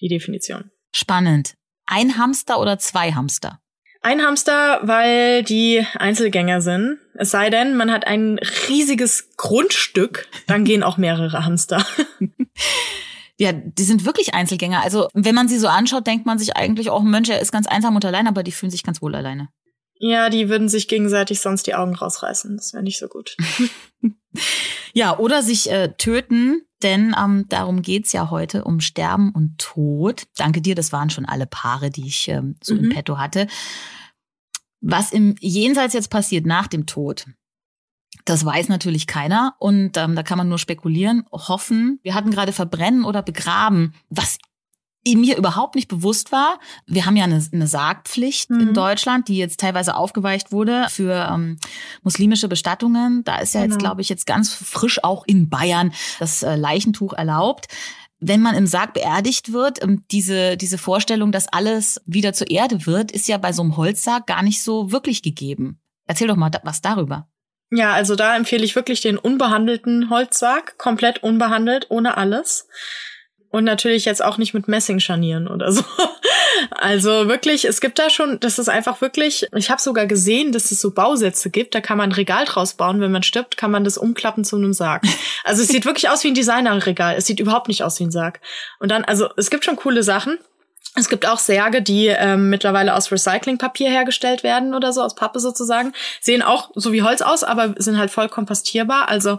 [0.00, 0.71] die Definition.
[0.94, 1.54] Spannend.
[1.86, 3.60] Ein Hamster oder zwei Hamster?
[4.02, 6.98] Ein Hamster, weil die Einzelgänger sind.
[7.14, 11.84] Es sei denn, man hat ein riesiges Grundstück, dann gehen auch mehrere Hamster.
[13.38, 14.82] Ja, die sind wirklich Einzelgänger.
[14.84, 17.66] Also, wenn man sie so anschaut, denkt man sich eigentlich auch, Mensch, er ist ganz
[17.66, 19.48] einsam und allein, aber die fühlen sich ganz wohl alleine.
[20.04, 22.56] Ja, die würden sich gegenseitig sonst die Augen rausreißen.
[22.56, 23.36] Das wäre nicht so gut.
[24.92, 30.24] ja, oder sich äh, töten, denn ähm, darum geht's ja heute, um Sterben und Tod.
[30.36, 32.80] Danke dir, das waren schon alle Paare, die ich ähm, so mhm.
[32.84, 33.46] im Petto hatte.
[34.80, 37.26] Was im Jenseits jetzt passiert nach dem Tod,
[38.24, 42.00] das weiß natürlich keiner und ähm, da kann man nur spekulieren, hoffen.
[42.02, 44.38] Wir hatten gerade verbrennen oder begraben, was
[45.04, 46.58] mir überhaupt nicht bewusst war.
[46.86, 48.60] Wir haben ja eine, eine Sargpflicht mhm.
[48.60, 51.58] in Deutschland, die jetzt teilweise aufgeweicht wurde für ähm,
[52.02, 53.24] muslimische Bestattungen.
[53.24, 53.72] Da ist ja genau.
[53.72, 57.66] jetzt, glaube ich, jetzt ganz frisch auch in Bayern das äh, Leichentuch erlaubt.
[58.24, 62.86] wenn man im Sarg beerdigt wird, ähm, diese, diese Vorstellung, dass alles wieder zur Erde
[62.86, 65.80] wird, ist ja bei so einem Holzsarg gar nicht so wirklich gegeben.
[66.06, 67.26] Erzähl doch mal was darüber.
[67.74, 72.68] Ja, also da empfehle ich wirklich den unbehandelten Holzsarg, komplett unbehandelt, ohne alles.
[73.52, 75.84] Und natürlich jetzt auch nicht mit Messingscharnieren oder so.
[76.70, 80.70] Also wirklich, es gibt da schon, das ist einfach wirklich, ich habe sogar gesehen, dass
[80.70, 83.72] es so Bausätze gibt, da kann man ein Regal draus bauen, wenn man stirbt, kann
[83.72, 85.02] man das umklappen zu einem Sarg.
[85.44, 88.12] Also es sieht wirklich aus wie ein Designerregal, es sieht überhaupt nicht aus wie ein
[88.12, 88.40] Sarg.
[88.78, 90.38] Und dann, also es gibt schon coole Sachen.
[90.94, 95.40] Es gibt auch Särge, die ähm, mittlerweile aus Recyclingpapier hergestellt werden oder so, aus Pappe
[95.40, 95.94] sozusagen.
[96.20, 99.08] Sehen auch so wie Holz aus, aber sind halt voll kompostierbar.
[99.08, 99.38] Also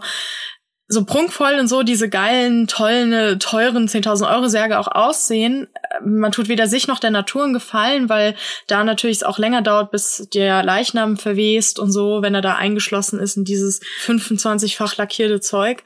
[0.86, 5.68] so prunkvoll und so diese geilen, tollen, teuren 10.000 Euro Särge auch aussehen,
[6.04, 8.34] man tut weder sich noch der Natur einen Gefallen, weil
[8.66, 12.56] da natürlich es auch länger dauert, bis der Leichnam verwest und so, wenn er da
[12.56, 15.82] eingeschlossen ist in dieses 25-fach lackierte Zeug.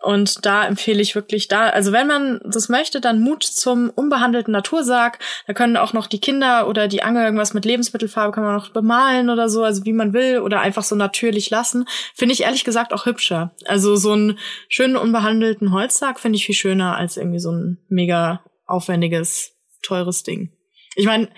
[0.00, 4.52] Und da empfehle ich wirklich da, also wenn man das möchte, dann Mut zum unbehandelten
[4.52, 5.18] Natursarg.
[5.46, 8.70] Da können auch noch die Kinder oder die Angel irgendwas mit Lebensmittelfarbe kann man noch
[8.70, 11.86] bemalen oder so, also wie man will oder einfach so natürlich lassen.
[12.14, 13.54] Finde ich ehrlich gesagt auch hübscher.
[13.64, 18.40] Also so einen schönen unbehandelten Holzsarg finde ich viel schöner als irgendwie so ein mega
[18.66, 20.52] aufwendiges, teures Ding.
[20.94, 21.28] Ich meine,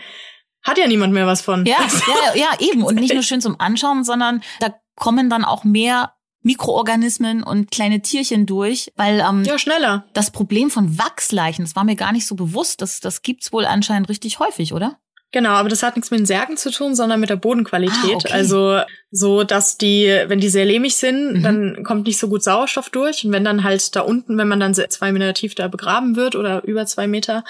[0.62, 1.64] hat ja niemand mehr was von.
[1.64, 1.78] Ja,
[2.34, 2.82] ja, ja, eben.
[2.82, 8.00] Und nicht nur schön zum Anschauen, sondern da kommen dann auch mehr Mikroorganismen und kleine
[8.00, 10.04] Tierchen durch, weil ähm, ja schneller.
[10.14, 13.64] Das Problem von Wachsleichen, das war mir gar nicht so bewusst, das das gibt's wohl
[13.64, 14.98] anscheinend richtig häufig, oder?
[15.32, 18.02] Genau, aber das hat nichts mit den Särgen zu tun, sondern mit der Bodenqualität.
[18.02, 18.32] Ah, okay.
[18.32, 18.80] Also
[19.12, 21.42] so, dass die, wenn die sehr lehmig sind, mhm.
[21.42, 23.24] dann kommt nicht so gut Sauerstoff durch.
[23.24, 26.34] Und wenn dann halt da unten, wenn man dann zwei Meter tief da begraben wird
[26.34, 27.44] oder über zwei Meter,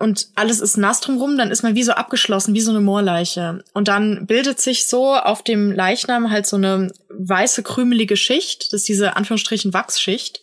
[0.00, 3.62] und alles ist nass drumrum, dann ist man wie so abgeschlossen, wie so eine Moorleiche.
[3.74, 8.80] Und dann bildet sich so auf dem Leichnam halt so eine weiße, krümelige Schicht, das
[8.80, 10.40] ist diese Anführungsstrichen Wachsschicht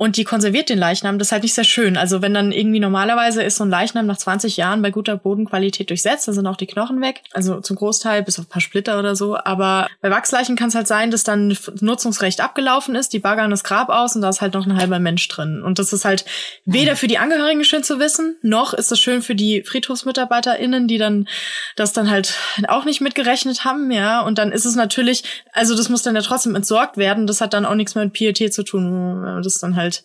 [0.00, 1.18] und die konserviert den Leichnam.
[1.18, 1.98] Das ist halt nicht sehr schön.
[1.98, 5.90] Also wenn dann irgendwie normalerweise ist so ein Leichnam nach 20 Jahren bei guter Bodenqualität
[5.90, 7.20] durchsetzt, dann sind auch die Knochen weg.
[7.34, 9.36] Also zum Großteil, bis auf ein paar Splitter oder so.
[9.36, 13.62] Aber bei Wachsleichen kann es halt sein, dass dann Nutzungsrecht abgelaufen ist, die baggern das
[13.62, 15.62] Grab aus und da ist halt noch ein halber Mensch drin.
[15.62, 16.24] Und das ist halt
[16.64, 20.96] weder für die Angehörigen schön zu wissen, noch ist es schön für die FriedhofsmitarbeiterInnen, die
[20.96, 21.28] dann
[21.76, 24.22] das dann halt auch nicht mitgerechnet haben, ja.
[24.22, 27.26] Und dann ist es natürlich, also das muss dann ja trotzdem entsorgt werden.
[27.26, 29.42] Das hat dann auch nichts mehr mit Pietät zu tun.
[29.44, 30.04] Das dann halt halt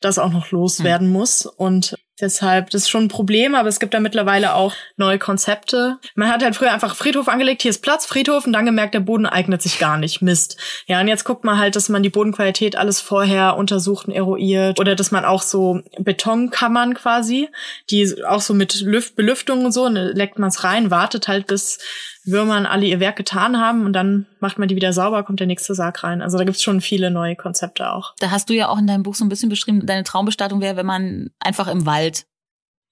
[0.00, 1.14] das auch noch loswerden mhm.
[1.14, 1.46] muss.
[1.46, 5.96] Und deshalb, das ist schon ein Problem, aber es gibt da mittlerweile auch neue Konzepte.
[6.14, 9.00] Man hat halt früher einfach Friedhof angelegt, hier ist Platz, Friedhof, und dann gemerkt, der
[9.00, 10.20] Boden eignet sich gar nicht.
[10.20, 10.58] Mist.
[10.86, 14.78] Ja, und jetzt guckt man halt, dass man die Bodenqualität alles vorher untersucht und eruiert.
[14.78, 17.48] Oder dass man auch so Betonkammern quasi,
[17.90, 21.46] die auch so mit Lüft Belüftung und so, und leckt man es rein, wartet halt
[21.46, 21.78] bis
[22.26, 25.46] Würmern alle ihr Werk getan haben und dann macht man die wieder sauber, kommt der
[25.46, 26.20] nächste Sarg rein.
[26.20, 28.12] Also da gibt's schon viele neue Konzepte auch.
[28.18, 30.76] Da hast du ja auch in deinem Buch so ein bisschen beschrieben, deine Traumbestattung wäre,
[30.76, 32.26] wenn man einfach im Wald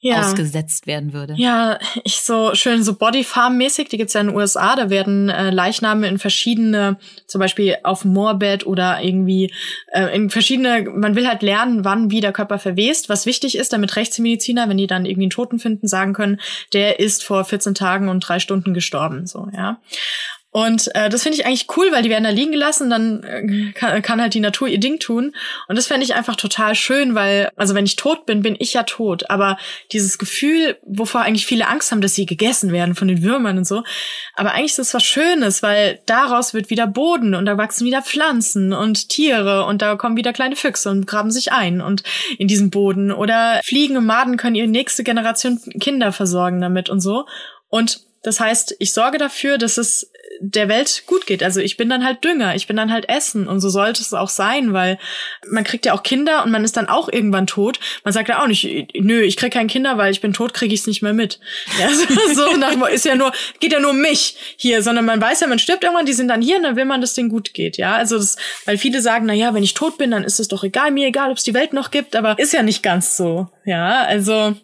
[0.02, 0.20] ja.
[0.20, 1.34] ausgesetzt werden würde.
[1.36, 5.50] Ja, ich so schön so Bodyfarm-mäßig, die gibt's ja in den USA, da werden äh,
[5.50, 9.52] Leichname in verschiedene, zum Beispiel auf Moorbett oder irgendwie
[9.92, 13.72] äh, in verschiedene, man will halt lernen, wann wie der Körper verwest, was wichtig ist,
[13.72, 16.40] damit Rechtsmediziner, wenn die dann irgendwie einen Toten finden, sagen können,
[16.72, 19.80] der ist vor 14 Tagen und drei Stunden gestorben, so, ja.
[20.52, 23.72] Und äh, das finde ich eigentlich cool, weil die werden da liegen gelassen, dann äh,
[23.72, 25.34] kann, kann halt die Natur ihr Ding tun.
[25.66, 28.74] Und das fände ich einfach total schön, weil, also wenn ich tot bin, bin ich
[28.74, 29.30] ja tot.
[29.30, 29.56] Aber
[29.92, 33.66] dieses Gefühl, wovor eigentlich viele Angst haben, dass sie gegessen werden von den Würmern und
[33.66, 33.82] so.
[34.34, 38.02] Aber eigentlich ist es was Schönes, weil daraus wird wieder Boden und da wachsen wieder
[38.02, 42.02] Pflanzen und Tiere und da kommen wieder kleine Füchse und graben sich ein und
[42.36, 43.10] in diesem Boden.
[43.10, 47.24] Oder Fliegen und Maden können ihre nächste Generation Kinder versorgen damit und so.
[47.70, 51.42] Und das heißt, ich sorge dafür, dass es der Welt gut geht.
[51.42, 54.12] Also ich bin dann halt Dünger, ich bin dann halt Essen und so sollte es
[54.14, 54.98] auch sein, weil
[55.48, 57.78] man kriegt ja auch Kinder und man ist dann auch irgendwann tot.
[58.04, 60.74] Man sagt ja auch nicht, nö, ich krieg kein Kinder, weil ich bin tot, kriege
[60.74, 61.38] ich es nicht mehr mit.
[61.78, 65.20] Ja, so, so nach, ist ja nur, geht ja nur um mich hier, sondern man
[65.20, 67.28] weiß ja, man stirbt irgendwann, die sind dann hier und dann will man, dass denen
[67.28, 67.76] gut geht.
[67.76, 70.48] Ja, also das, weil viele sagen, na ja, wenn ich tot bin, dann ist es
[70.48, 73.16] doch egal, mir egal, ob es die Welt noch gibt, aber ist ja nicht ganz
[73.16, 73.48] so.
[73.64, 74.54] Ja, also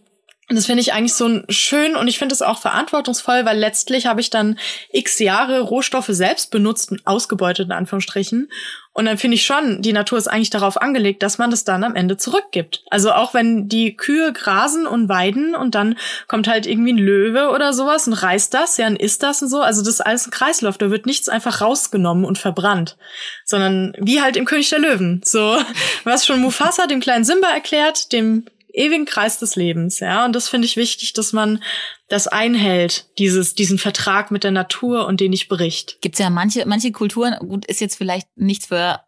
[0.48, 4.06] und das finde ich eigentlich so schön und ich finde es auch verantwortungsvoll, weil letztlich
[4.06, 4.58] habe ich dann
[4.90, 8.48] x Jahre Rohstoffe selbst benutzt und ausgebeutet, in Anführungsstrichen.
[8.94, 11.84] Und dann finde ich schon, die Natur ist eigentlich darauf angelegt, dass man das dann
[11.84, 12.82] am Ende zurückgibt.
[12.90, 17.50] Also auch wenn die Kühe grasen und weiden und dann kommt halt irgendwie ein Löwe
[17.50, 19.60] oder sowas und reißt das, ja, und isst das und so.
[19.60, 20.78] Also das ist alles ein Kreislauf.
[20.78, 22.96] Da wird nichts einfach rausgenommen und verbrannt.
[23.44, 25.20] Sondern wie halt im König der Löwen.
[25.24, 25.58] So,
[26.04, 30.24] was schon Mufasa dem kleinen Simba erklärt, dem ewigen Kreis des Lebens, ja.
[30.24, 31.62] Und das finde ich wichtig, dass man
[32.08, 36.00] das einhält, dieses, diesen Vertrag mit der Natur und den ich bricht.
[36.00, 39.00] Gibt's ja manche, manche Kulturen, gut, ist jetzt vielleicht nichts für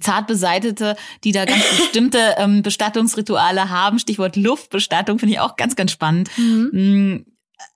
[0.00, 3.98] zart beseitete, die da ganz bestimmte ähm, Bestattungsrituale haben.
[3.98, 6.30] Stichwort Luftbestattung finde ich auch ganz, ganz spannend.
[6.36, 6.70] Mhm.
[6.72, 7.26] Mm,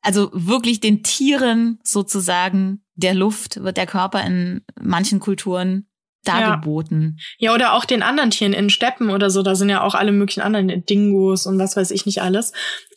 [0.01, 5.87] also wirklich den Tieren sozusagen der Luft wird der Körper in manchen Kulturen
[6.25, 7.19] dargeboten.
[7.39, 7.51] Ja.
[7.51, 10.13] ja, oder auch den anderen Tieren in Steppen oder so, da sind ja auch alle
[10.13, 12.53] möglichen anderen Dingos und was weiß ich nicht alles.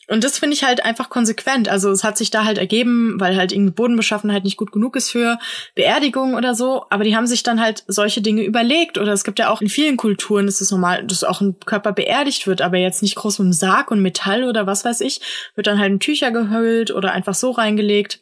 [0.08, 1.68] Und das finde ich halt einfach konsequent.
[1.68, 5.10] Also es hat sich da halt ergeben, weil halt irgendwie Bodenbeschaffenheit nicht gut genug ist
[5.10, 5.40] für
[5.74, 6.86] Beerdigungen oder so.
[6.90, 8.98] Aber die haben sich dann halt solche Dinge überlegt.
[9.00, 11.92] Oder es gibt ja auch in vielen Kulturen, ist es normal, dass auch ein Körper
[11.92, 15.22] beerdigt wird, aber jetzt nicht groß mit einem Sarg und Metall oder was weiß ich,
[15.56, 18.20] wird dann halt in Tücher gehüllt oder einfach so reingelegt.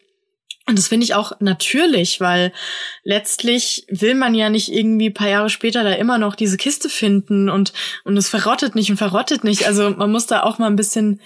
[0.65, 2.54] Und das finde ich auch natürlich, weil
[3.04, 7.49] letztlich will man ja nicht irgendwie paar Jahre später da immer noch diese Kiste finden
[7.49, 7.73] und,
[8.06, 9.67] und es verrottet nicht und verrottet nicht.
[9.67, 11.19] Also man muss da auch mal ein bisschen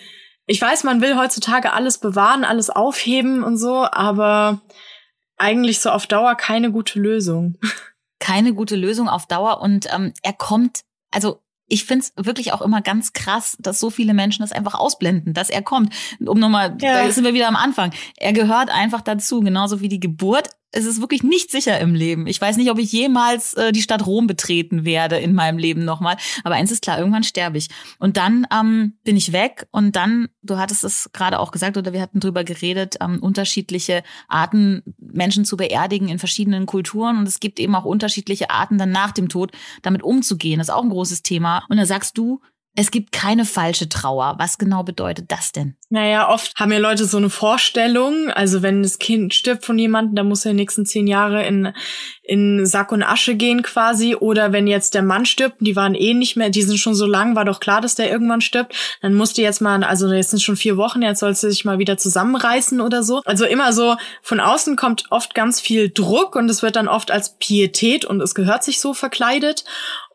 [0.48, 4.62] ich weiß, man will heutzutage alles bewahren, alles aufheben und so, aber
[5.36, 7.60] eigentlich so auf Dauer keine gute Lösung.
[8.20, 12.82] Keine gute Lösung auf Dauer und ähm, er kommt, also ich find's wirklich auch immer
[12.82, 15.94] ganz krass, dass so viele Menschen das einfach ausblenden, dass er kommt.
[16.20, 17.04] Um nochmal, ja.
[17.04, 17.92] da sind wir wieder am Anfang.
[18.16, 22.28] Er gehört einfach dazu, genauso wie die Geburt es ist wirklich nicht sicher im Leben.
[22.28, 25.86] Ich weiß nicht, ob ich jemals äh, die Stadt Rom betreten werde in meinem Leben
[25.86, 26.18] nochmal.
[26.44, 27.70] Aber eins ist klar, irgendwann sterbe ich.
[28.00, 31.94] Und dann ähm, bin ich weg und dann, du hattest es gerade auch gesagt oder
[31.94, 37.18] wir hatten drüber geredet, ähm, unterschiedliche Arten, Menschen zu beerdigen in verschiedenen Kulturen.
[37.18, 39.52] Und es gibt eben auch unterschiedliche Arten, dann nach dem Tod
[39.84, 40.60] damit umzugehen.
[40.60, 41.64] Das ist auch ein großes Thema.
[41.70, 42.42] Und da sagst du,
[42.80, 44.36] es gibt keine falsche Trauer.
[44.38, 45.76] Was genau bedeutet das denn?
[45.90, 48.30] Naja, oft haben ja Leute so eine Vorstellung.
[48.30, 51.74] Also wenn das Kind stirbt von jemandem, dann muss er die nächsten zehn Jahre in,
[52.22, 54.14] in Sack und Asche gehen quasi.
[54.14, 57.08] Oder wenn jetzt der Mann stirbt, die waren eh nicht mehr, die sind schon so
[57.08, 58.76] lang, war doch klar, dass der irgendwann stirbt.
[59.02, 61.80] Dann musste jetzt mal, also jetzt sind schon vier Wochen, jetzt sollst du sich mal
[61.80, 63.24] wieder zusammenreißen oder so.
[63.26, 67.10] Also immer so, von außen kommt oft ganz viel Druck und es wird dann oft
[67.10, 69.66] als Pietät und es gehört sich so verkleidet.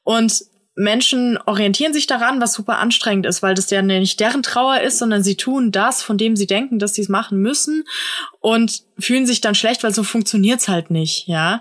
[0.05, 4.81] Und Menschen orientieren sich daran, was super anstrengend ist, weil das ja nicht deren Trauer
[4.81, 7.85] ist, sondern sie tun das, von dem sie denken, dass sie es machen müssen
[8.41, 11.61] und fühlen sich dann schlecht, weil so funktioniert's halt nicht, ja.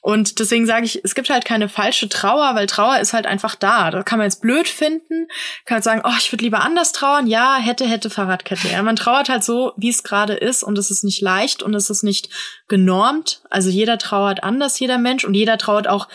[0.00, 3.54] Und deswegen sage ich, es gibt halt keine falsche Trauer, weil Trauer ist halt einfach
[3.54, 3.90] da.
[3.90, 5.26] Da kann man jetzt blöd finden,
[5.66, 7.26] kann sagen, oh, ich würde lieber anders trauern.
[7.26, 8.68] Ja, hätte, hätte Fahrradkette.
[8.68, 11.74] Ja, man trauert halt so, wie es gerade ist und es ist nicht leicht und
[11.74, 12.30] es ist nicht
[12.68, 13.42] genormt.
[13.50, 16.08] Also jeder trauert anders, jeder Mensch und jeder trauert auch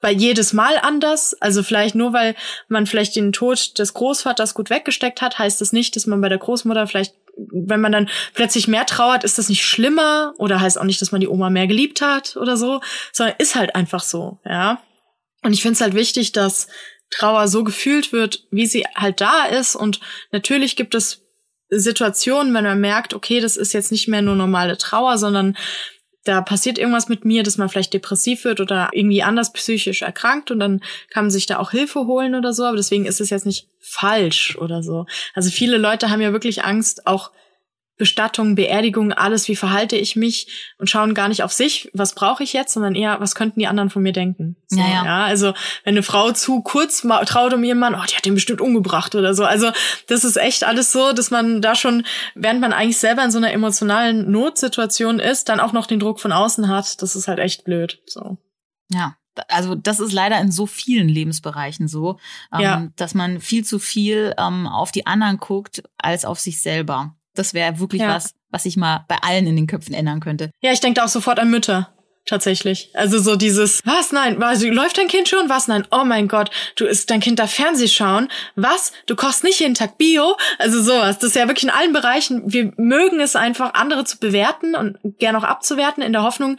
[0.00, 1.34] bei jedes Mal anders.
[1.40, 2.34] Also vielleicht nur, weil
[2.68, 6.28] man vielleicht den Tod des Großvaters gut weggesteckt hat, heißt das nicht, dass man bei
[6.28, 10.78] der Großmutter vielleicht, wenn man dann plötzlich mehr trauert, ist das nicht schlimmer oder heißt
[10.78, 12.80] auch nicht, dass man die Oma mehr geliebt hat oder so,
[13.12, 14.82] sondern ist halt einfach so, ja.
[15.42, 16.68] Und ich finde es halt wichtig, dass
[17.10, 19.74] Trauer so gefühlt wird, wie sie halt da ist.
[19.74, 20.00] Und
[20.32, 21.22] natürlich gibt es
[21.70, 25.56] Situationen, wenn man merkt, okay, das ist jetzt nicht mehr nur normale Trauer, sondern
[26.24, 30.50] da passiert irgendwas mit mir, dass man vielleicht depressiv wird oder irgendwie anders psychisch erkrankt
[30.50, 33.30] und dann kann man sich da auch Hilfe holen oder so, aber deswegen ist es
[33.30, 35.06] jetzt nicht falsch oder so.
[35.34, 37.30] Also viele Leute haben ja wirklich Angst, auch
[38.00, 42.42] Bestattung, Beerdigung, alles, wie verhalte ich mich und schauen gar nicht auf sich, was brauche
[42.42, 44.56] ich jetzt, sondern eher, was könnten die anderen von mir denken.
[44.68, 45.04] So, ja, ja.
[45.04, 45.52] ja, also
[45.84, 49.14] wenn eine Frau zu kurz traut um ihren Mann, oh, die hat den bestimmt umgebracht
[49.14, 49.44] oder so.
[49.44, 49.70] Also
[50.06, 53.36] das ist echt alles so, dass man da schon, während man eigentlich selber in so
[53.36, 57.02] einer emotionalen Notsituation ist, dann auch noch den Druck von außen hat.
[57.02, 58.00] Das ist halt echt blöd.
[58.06, 58.38] So.
[58.90, 59.16] Ja,
[59.48, 62.18] also das ist leider in so vielen Lebensbereichen so,
[62.52, 62.88] ähm, ja.
[62.96, 67.14] dass man viel zu viel ähm, auf die anderen guckt als auf sich selber.
[67.34, 68.14] Das wäre wirklich ja.
[68.14, 70.50] was, was ich mal bei allen in den Köpfen ändern könnte.
[70.60, 71.94] Ja, ich denke auch sofort an Mütter.
[72.26, 72.90] Tatsächlich.
[72.94, 75.48] Also so dieses, was, nein, was, läuft dein Kind schon?
[75.48, 78.28] Was, nein, oh mein Gott, du ist dein Kind da Fernseh schauen?
[78.56, 80.36] Was, du kochst nicht jeden Tag Bio?
[80.58, 81.18] Also sowas.
[81.18, 82.42] Das ist ja wirklich in allen Bereichen.
[82.46, 86.58] Wir mögen es einfach, andere zu bewerten und gerne auch abzuwerten, in der Hoffnung,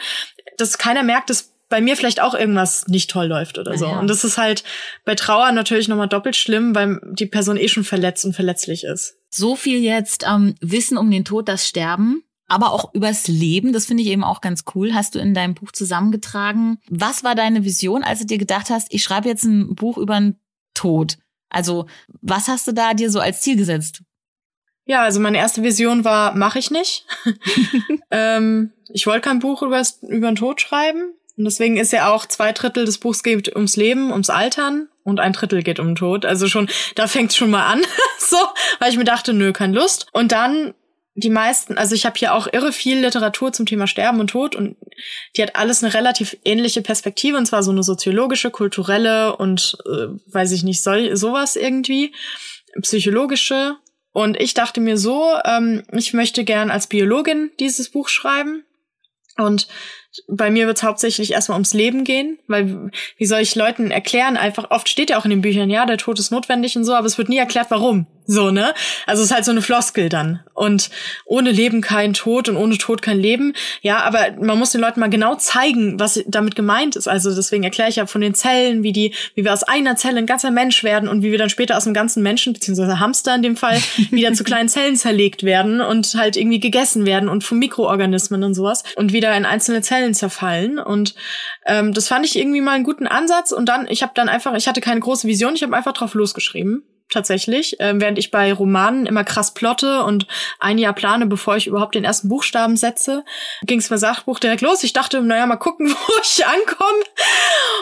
[0.58, 3.86] dass keiner merkt, dass bei mir vielleicht auch irgendwas nicht toll läuft oder so.
[3.86, 4.00] Ja.
[4.00, 4.64] Und das ist halt
[5.06, 9.16] bei Trauer natürlich nochmal doppelt schlimm, weil die Person eh schon verletzt und verletzlich ist.
[9.30, 13.72] So viel jetzt ähm, Wissen um den Tod, das Sterben, aber auch übers Leben.
[13.72, 14.94] Das finde ich eben auch ganz cool.
[14.94, 16.78] Hast du in deinem Buch zusammengetragen.
[16.90, 20.20] Was war deine Vision, als du dir gedacht hast, ich schreibe jetzt ein Buch über
[20.20, 20.36] den
[20.74, 21.18] Tod?
[21.50, 21.88] Also,
[22.22, 24.02] was hast du da dir so als Ziel gesetzt?
[24.86, 27.06] Ja, also meine erste Vision war, mache ich nicht.
[28.12, 31.14] ähm, ich wollte kein Buch über, über den Tod schreiben.
[31.42, 35.20] Und deswegen ist ja auch zwei Drittel des Buchs geht ums Leben, ums Altern und
[35.20, 36.24] ein Drittel geht um Tod.
[36.24, 37.82] Also schon, da fängt's schon mal an,
[38.20, 38.38] so,
[38.78, 40.06] weil ich mir dachte, nö, keine Lust.
[40.14, 40.76] Und dann
[41.16, 44.56] die meisten, also ich habe hier auch irre viel Literatur zum Thema Sterben und Tod
[44.56, 44.78] und
[45.36, 50.10] die hat alles eine relativ ähnliche Perspektive und zwar so eine soziologische, kulturelle und äh,
[50.32, 52.14] weiß ich nicht, soll sowas irgendwie,
[52.84, 53.78] psychologische.
[54.12, 58.64] Und ich dachte mir so, ähm, ich möchte gern als Biologin dieses Buch schreiben
[59.38, 59.68] Und
[60.28, 64.38] bei mir wird es hauptsächlich erstmal ums Leben gehen, weil wie soll ich Leuten erklären,
[64.38, 66.94] einfach, oft steht ja auch in den Büchern, ja, der Tod ist notwendig und so,
[66.94, 68.08] aber es wird nie erklärt, warum.
[68.28, 68.74] So, ne?
[69.08, 70.40] Also es ist halt so eine Floskel dann.
[70.54, 70.90] Und
[71.26, 73.54] ohne Leben kein Tod und ohne Tod kein Leben.
[73.82, 77.08] Ja, aber man muss den Leuten mal genau zeigen, was damit gemeint ist.
[77.08, 80.20] Also deswegen erkläre ich ja von den Zellen, wie die, wie wir aus einer Zelle
[80.20, 83.36] ein ganzer Mensch werden und wie wir dann später aus einem ganzen Menschen, beziehungsweise Hamster
[83.36, 87.44] in dem Fall, wieder zu kleinen Zellen zerlegt werden und halt irgendwie gegessen werden und
[87.44, 90.80] von Mikroorganismen und sowas und wieder in einzelne Zellen zerfallen.
[90.80, 91.16] Und
[91.66, 93.52] ähm, das fand ich irgendwie mal einen guten Ansatz.
[93.52, 96.14] Und dann, ich habe dann einfach, ich hatte keine große Vision, ich habe einfach drauf
[96.14, 100.28] losgeschrieben tatsächlich, äh, während ich bei Romanen immer krass plotte und
[100.60, 103.24] ein Jahr plane, bevor ich überhaupt den ersten Buchstaben setze,
[103.64, 104.84] ging es bei Sachbuch direkt los.
[104.84, 107.04] Ich dachte, naja, mal gucken, wo ich ankomme.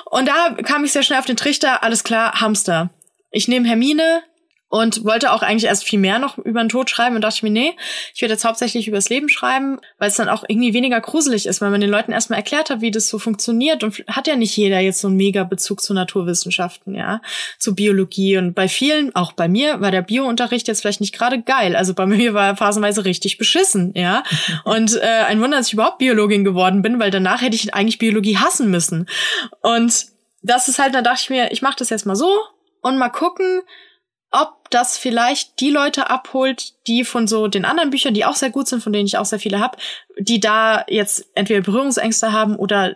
[0.06, 2.90] Und da kam ich sehr schnell auf den Trichter, alles klar, Hamster.
[3.32, 4.24] Ich nehme Hermine,
[4.70, 7.44] und wollte auch eigentlich erst viel mehr noch über den Tod schreiben und dachte ich
[7.44, 7.74] mir, nee,
[8.14, 11.48] ich werde jetzt hauptsächlich über das Leben schreiben, weil es dann auch irgendwie weniger gruselig
[11.48, 13.84] ist, weil man den Leuten erstmal erklärt hat, wie das so funktioniert.
[13.84, 17.22] Und hat ja nicht jeder jetzt so einen mega Bezug zu Naturwissenschaften, ja,
[17.58, 18.38] zu Biologie.
[18.38, 21.96] Und bei vielen, auch bei mir, war der Biounterricht jetzt vielleicht nicht gerade geil, also
[21.96, 24.24] bei mir war er phasenweise richtig beschissen, ja,
[24.66, 27.98] und äh, ein Wunder, dass ich überhaupt Biologin geworden bin, weil danach hätte ich eigentlich
[27.98, 29.08] Biologie hassen müssen.
[29.62, 30.06] Und
[30.42, 32.32] das ist halt, da dachte ich mir, ich mache das jetzt mal so
[32.82, 33.62] und mal gucken,
[34.32, 38.52] ob das vielleicht die Leute abholt, die von so den anderen Büchern, die auch sehr
[38.52, 39.78] gut sind, von denen ich auch sehr viele habe,
[40.20, 42.96] die da jetzt entweder Berührungsängste haben oder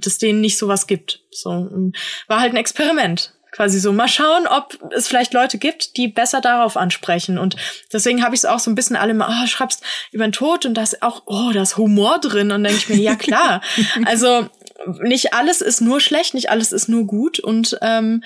[0.00, 1.20] dass denen nicht sowas gibt.
[1.30, 1.92] So
[2.26, 3.32] war halt ein Experiment.
[3.52, 7.36] Quasi so, mal schauen, ob es vielleicht Leute gibt, die besser darauf ansprechen.
[7.36, 7.56] Und
[7.92, 10.64] deswegen habe ich es auch so ein bisschen alle mal, oh, schreibst über den Tod
[10.64, 12.50] und da ist auch, oh, da ist Humor drin.
[12.50, 13.60] Und denke ich mir, ja klar.
[14.06, 14.48] also
[15.02, 17.38] nicht alles ist nur schlecht, nicht alles ist nur gut.
[17.38, 18.22] Und ähm,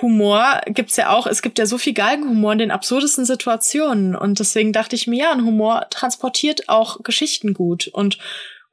[0.00, 4.14] Humor gibt's ja auch, es gibt ja so viel Galgenhumor in den absurdesten Situationen.
[4.14, 7.88] Und deswegen dachte ich mir, ja, ein Humor transportiert auch Geschichten gut.
[7.88, 8.18] Und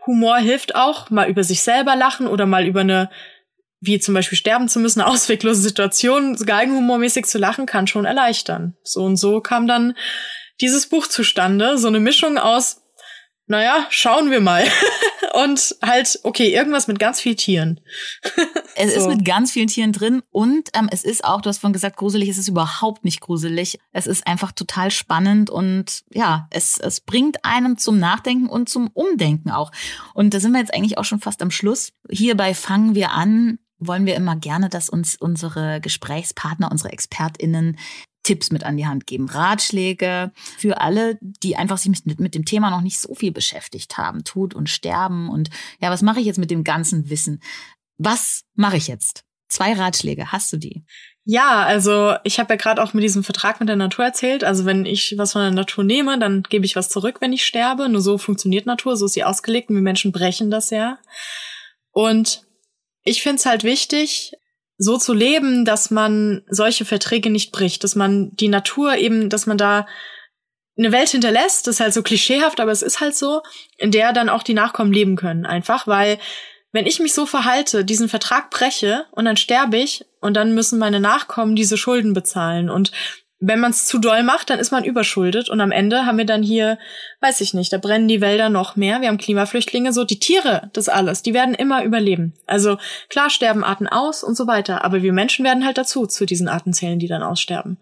[0.06, 3.10] Humor hilft auch, mal über sich selber lachen oder mal über eine,
[3.80, 8.76] wie zum Beispiel sterben zu müssen, eine ausweglose Situation, galgenhumormäßig zu lachen, kann schon erleichtern.
[8.84, 9.96] So und so kam dann
[10.62, 11.78] dieses Buch zustande.
[11.78, 12.84] So eine Mischung aus
[13.46, 14.66] naja, schauen wir mal.
[15.34, 17.80] und halt, okay, irgendwas mit ganz vielen Tieren.
[18.76, 19.00] es so.
[19.00, 21.98] ist mit ganz vielen Tieren drin und ähm, es ist auch, du hast vorhin gesagt,
[21.98, 23.80] gruselig, es ist überhaupt nicht gruselig.
[23.92, 28.90] Es ist einfach total spannend und ja, es, es bringt einen zum Nachdenken und zum
[28.94, 29.72] Umdenken auch.
[30.14, 31.94] Und da sind wir jetzt eigentlich auch schon fast am Schluss.
[32.12, 37.78] Hierbei fangen wir an, wollen wir immer gerne, dass uns unsere Gesprächspartner, unsere ExpertInnen
[38.24, 42.46] Tipps mit an die Hand geben, Ratschläge für alle, die einfach sich mit, mit dem
[42.46, 46.26] Thema noch nicht so viel beschäftigt haben, Tod und Sterben und ja, was mache ich
[46.26, 47.42] jetzt mit dem ganzen Wissen?
[47.98, 49.26] Was mache ich jetzt?
[49.50, 50.84] Zwei Ratschläge, hast du die?
[51.26, 54.44] Ja, also ich habe ja gerade auch mit diesem Vertrag mit der Natur erzählt.
[54.44, 57.46] Also wenn ich was von der Natur nehme, dann gebe ich was zurück, wenn ich
[57.46, 57.88] sterbe.
[57.88, 60.98] Nur so funktioniert Natur, so ist sie ausgelegt und wir Menschen brechen das ja.
[61.92, 62.44] Und
[63.04, 64.34] ich finde es halt wichtig,
[64.84, 69.46] so zu leben, dass man solche Verträge nicht bricht, dass man die Natur eben, dass
[69.46, 69.88] man da
[70.78, 73.42] eine Welt hinterlässt, das ist halt so klischeehaft, aber es ist halt so,
[73.78, 76.18] in der dann auch die Nachkommen leben können, einfach, weil
[76.72, 80.80] wenn ich mich so verhalte, diesen Vertrag breche und dann sterbe ich und dann müssen
[80.80, 82.92] meine Nachkommen diese Schulden bezahlen und
[83.46, 86.26] wenn man es zu doll macht, dann ist man überschuldet und am Ende haben wir
[86.26, 86.80] dann hier,
[87.20, 90.70] weiß ich nicht, da brennen die Wälder noch mehr, wir haben Klimaflüchtlinge, so die Tiere,
[90.72, 92.36] das alles, die werden immer überleben.
[92.48, 92.78] Also
[93.10, 96.48] klar sterben Arten aus und so weiter, aber wir Menschen werden halt dazu, zu diesen
[96.48, 97.80] Artenzählen, die dann aussterben.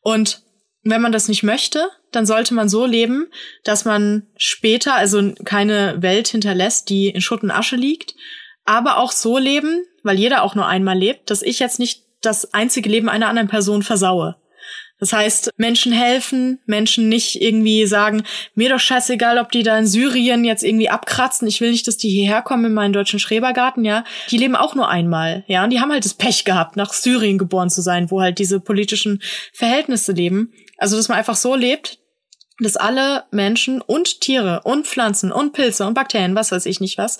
[0.00, 0.42] Und
[0.84, 3.26] wenn man das nicht möchte, dann sollte man so leben,
[3.64, 8.14] dass man später also keine Welt hinterlässt, die in Schutt und Asche liegt,
[8.64, 12.54] aber auch so leben, weil jeder auch nur einmal lebt, dass ich jetzt nicht das
[12.54, 14.36] einzige Leben einer anderen Person versaue.
[15.00, 18.22] Das heißt, Menschen helfen, Menschen nicht irgendwie sagen,
[18.54, 21.48] mir doch scheißegal, ob die da in Syrien jetzt irgendwie abkratzen.
[21.48, 24.04] Ich will nicht, dass die hierher kommen in meinen deutschen Schrebergarten, ja.
[24.30, 25.64] Die leben auch nur einmal, ja.
[25.64, 28.60] Und die haben halt das Pech gehabt, nach Syrien geboren zu sein, wo halt diese
[28.60, 30.52] politischen Verhältnisse leben.
[30.76, 31.98] Also, dass man einfach so lebt,
[32.60, 36.98] dass alle Menschen und Tiere und Pflanzen und Pilze und Bakterien, was weiß ich nicht
[36.98, 37.18] was,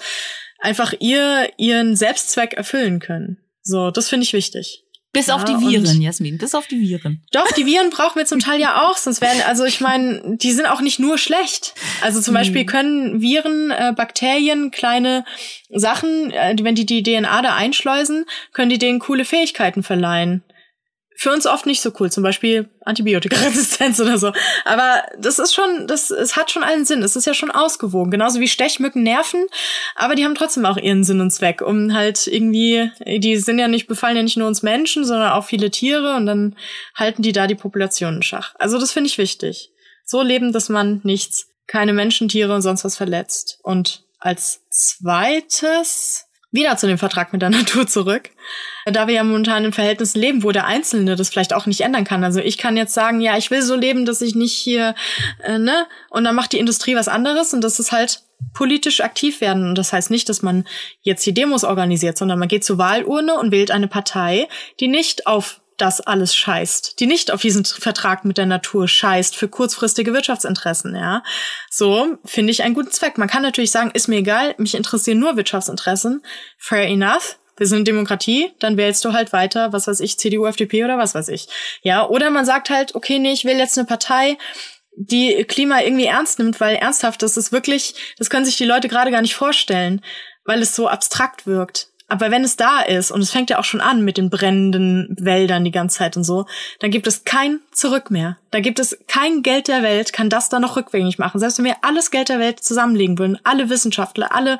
[0.58, 3.38] einfach ihr, ihren Selbstzweck erfüllen können.
[3.62, 4.84] So, das finde ich wichtig.
[5.12, 7.20] Bis ja, auf die Viren, Jasmin, bis auf die Viren.
[7.32, 10.52] Doch, die Viren brauchen wir zum Teil ja auch, sonst werden, also ich meine, die
[10.52, 11.74] sind auch nicht nur schlecht.
[12.00, 12.40] Also zum hm.
[12.40, 15.24] Beispiel können Viren, äh, Bakterien, kleine
[15.68, 20.44] Sachen, äh, wenn die die DNA da einschleusen, können die denen coole Fähigkeiten verleihen
[21.20, 24.32] für uns oft nicht so cool, zum Beispiel Antibiotikaresistenz oder so.
[24.64, 27.02] Aber das ist schon, das, es hat schon allen Sinn.
[27.02, 28.10] Es ist ja schon ausgewogen.
[28.10, 29.44] Genauso wie Stechmücken nerven,
[29.96, 33.68] aber die haben trotzdem auch ihren Sinn und Zweck, um halt irgendwie, die sind ja
[33.68, 36.56] nicht, befallen ja nicht nur uns Menschen, sondern auch viele Tiere und dann
[36.94, 38.54] halten die da die Population in Schach.
[38.58, 39.72] Also das finde ich wichtig.
[40.06, 43.58] So leben, dass man nichts, keine Menschen, Tiere und sonst was verletzt.
[43.62, 48.30] Und als zweites wieder zu dem Vertrag mit der Natur zurück.
[48.86, 52.04] Da wir ja momentan in Verhältnissen leben, wo der Einzelne das vielleicht auch nicht ändern
[52.04, 52.24] kann.
[52.24, 54.94] Also ich kann jetzt sagen, ja, ich will so leben, dass ich nicht hier,
[55.42, 55.86] äh, ne?
[56.10, 58.22] Und dann macht die Industrie was anderes und das ist halt
[58.54, 59.68] politisch aktiv werden.
[59.68, 60.66] Und das heißt nicht, dass man
[61.02, 64.48] jetzt hier Demos organisiert, sondern man geht zur Wahlurne und wählt eine Partei,
[64.80, 69.36] die nicht auf das alles scheißt, die nicht auf diesen Vertrag mit der Natur scheißt
[69.36, 71.22] für kurzfristige Wirtschaftsinteressen, ja.
[71.70, 73.16] So finde ich einen guten Zweck.
[73.16, 76.22] Man kann natürlich sagen, ist mir egal, mich interessieren nur Wirtschaftsinteressen.
[76.58, 77.38] Fair enough.
[77.60, 81.14] Wir sind Demokratie, dann wählst du halt weiter, was weiß ich, CDU, FDP oder was
[81.14, 81.46] weiß ich.
[81.82, 84.38] Ja, oder man sagt halt, okay, nee, ich will jetzt eine Partei,
[84.96, 88.88] die Klima irgendwie ernst nimmt, weil ernsthaft, das ist wirklich, das können sich die Leute
[88.88, 90.00] gerade gar nicht vorstellen,
[90.46, 91.89] weil es so abstrakt wirkt.
[92.10, 95.14] Aber wenn es da ist, und es fängt ja auch schon an mit den brennenden
[95.18, 96.46] Wäldern die ganze Zeit und so,
[96.80, 98.36] dann gibt es kein Zurück mehr.
[98.50, 101.38] Da gibt es kein Geld der Welt, kann das dann noch rückgängig machen.
[101.38, 104.58] Selbst wenn wir alles Geld der Welt zusammenlegen würden, alle Wissenschaftler, alle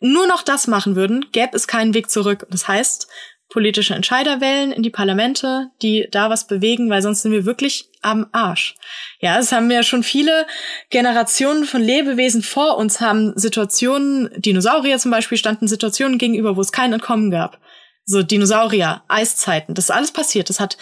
[0.00, 2.46] nur noch das machen würden, gäbe es keinen Weg zurück.
[2.50, 3.08] Das heißt,
[3.48, 7.88] politische Entscheider wählen in die Parlamente, die da was bewegen, weil sonst sind wir wirklich
[8.02, 8.74] am Arsch.
[9.20, 10.46] Ja, es haben ja schon viele
[10.90, 16.72] Generationen von Lebewesen vor uns haben Situationen, Dinosaurier zum Beispiel standen Situationen gegenüber, wo es
[16.72, 17.58] kein Entkommen gab.
[18.04, 20.48] So Dinosaurier, Eiszeiten, das ist alles passiert.
[20.48, 20.76] Das hat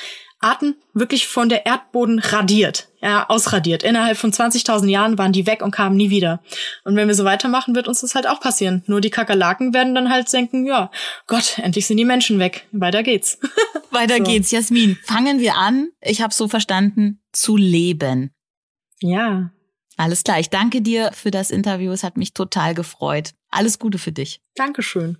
[0.44, 3.82] Arten wirklich von der Erdboden radiert, ja, ausradiert.
[3.82, 6.42] Innerhalb von 20.000 Jahren waren die weg und kamen nie wieder.
[6.84, 8.82] Und wenn wir so weitermachen, wird uns das halt auch passieren.
[8.86, 10.90] Nur die Kakerlaken werden dann halt denken, ja,
[11.26, 12.68] Gott, endlich sind die Menschen weg.
[12.72, 13.38] Weiter geht's.
[13.90, 14.24] Weiter so.
[14.24, 14.98] geht's, Jasmin.
[15.04, 18.30] Fangen wir an, ich habe so verstanden, zu leben.
[19.00, 19.50] Ja.
[19.96, 21.92] Alles klar, ich danke dir für das Interview.
[21.92, 23.30] Es hat mich total gefreut.
[23.50, 24.40] Alles Gute für dich.
[24.56, 25.18] Dankeschön.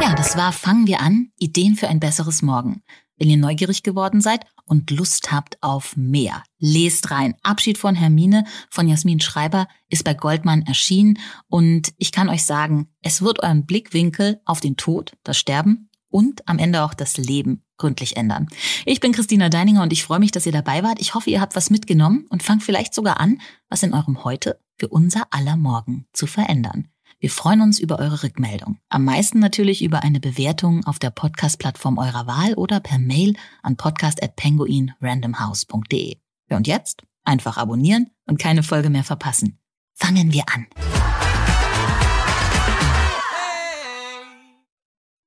[0.00, 2.82] Ja, das war Fangen wir an, Ideen für ein besseres Morgen.
[3.16, 7.34] Wenn ihr neugierig geworden seid und Lust habt auf mehr, lest rein.
[7.42, 11.18] Abschied von Hermine von Jasmin Schreiber ist bei Goldmann erschienen
[11.48, 16.46] und ich kann euch sagen, es wird euren Blickwinkel auf den Tod, das Sterben und
[16.48, 18.48] am Ende auch das Leben gründlich ändern.
[18.86, 21.00] Ich bin Christina Deininger und ich freue mich, dass ihr dabei wart.
[21.00, 24.60] Ich hoffe, ihr habt was mitgenommen und fangt vielleicht sogar an, was in eurem Heute
[24.78, 26.88] für unser aller Morgen zu verändern.
[27.20, 28.78] Wir freuen uns über eure Rückmeldung.
[28.88, 33.76] Am meisten natürlich über eine Bewertung auf der Podcast-Plattform eurer Wahl oder per Mail an
[33.76, 36.18] podcast@penguinrandomhouse.de.
[36.50, 39.58] Und jetzt einfach abonnieren und keine Folge mehr verpassen.
[39.94, 40.68] Fangen wir an.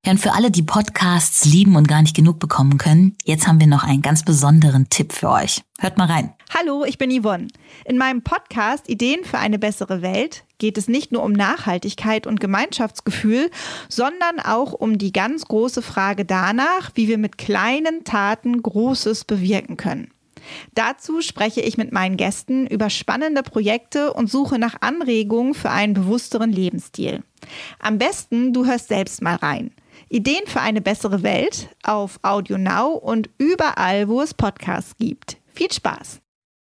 [0.04, 3.60] Ja, und für alle, die Podcasts lieben und gar nicht genug bekommen können, jetzt haben
[3.60, 5.62] wir noch einen ganz besonderen Tipp für euch.
[5.80, 6.34] Hört mal rein.
[6.58, 7.49] Hallo, ich bin Yvonne.
[7.86, 12.39] In meinem Podcast Ideen für eine bessere Welt geht es nicht nur um Nachhaltigkeit und
[12.39, 13.52] Gemeinschaftsgefühl,
[13.89, 19.78] sondern auch um die ganz große Frage danach, wie wir mit kleinen Taten Großes bewirken
[19.78, 20.10] können.
[20.74, 25.93] Dazu spreche ich mit meinen Gästen über spannende Projekte und suche nach Anregungen für einen
[25.93, 27.22] bewussteren Lebensstil.
[27.78, 29.70] Am besten, du hörst selbst mal rein.
[30.12, 35.38] Ideen für eine bessere Welt auf Audio Now und überall, wo es Podcasts gibt.
[35.53, 36.20] Viel Spaß!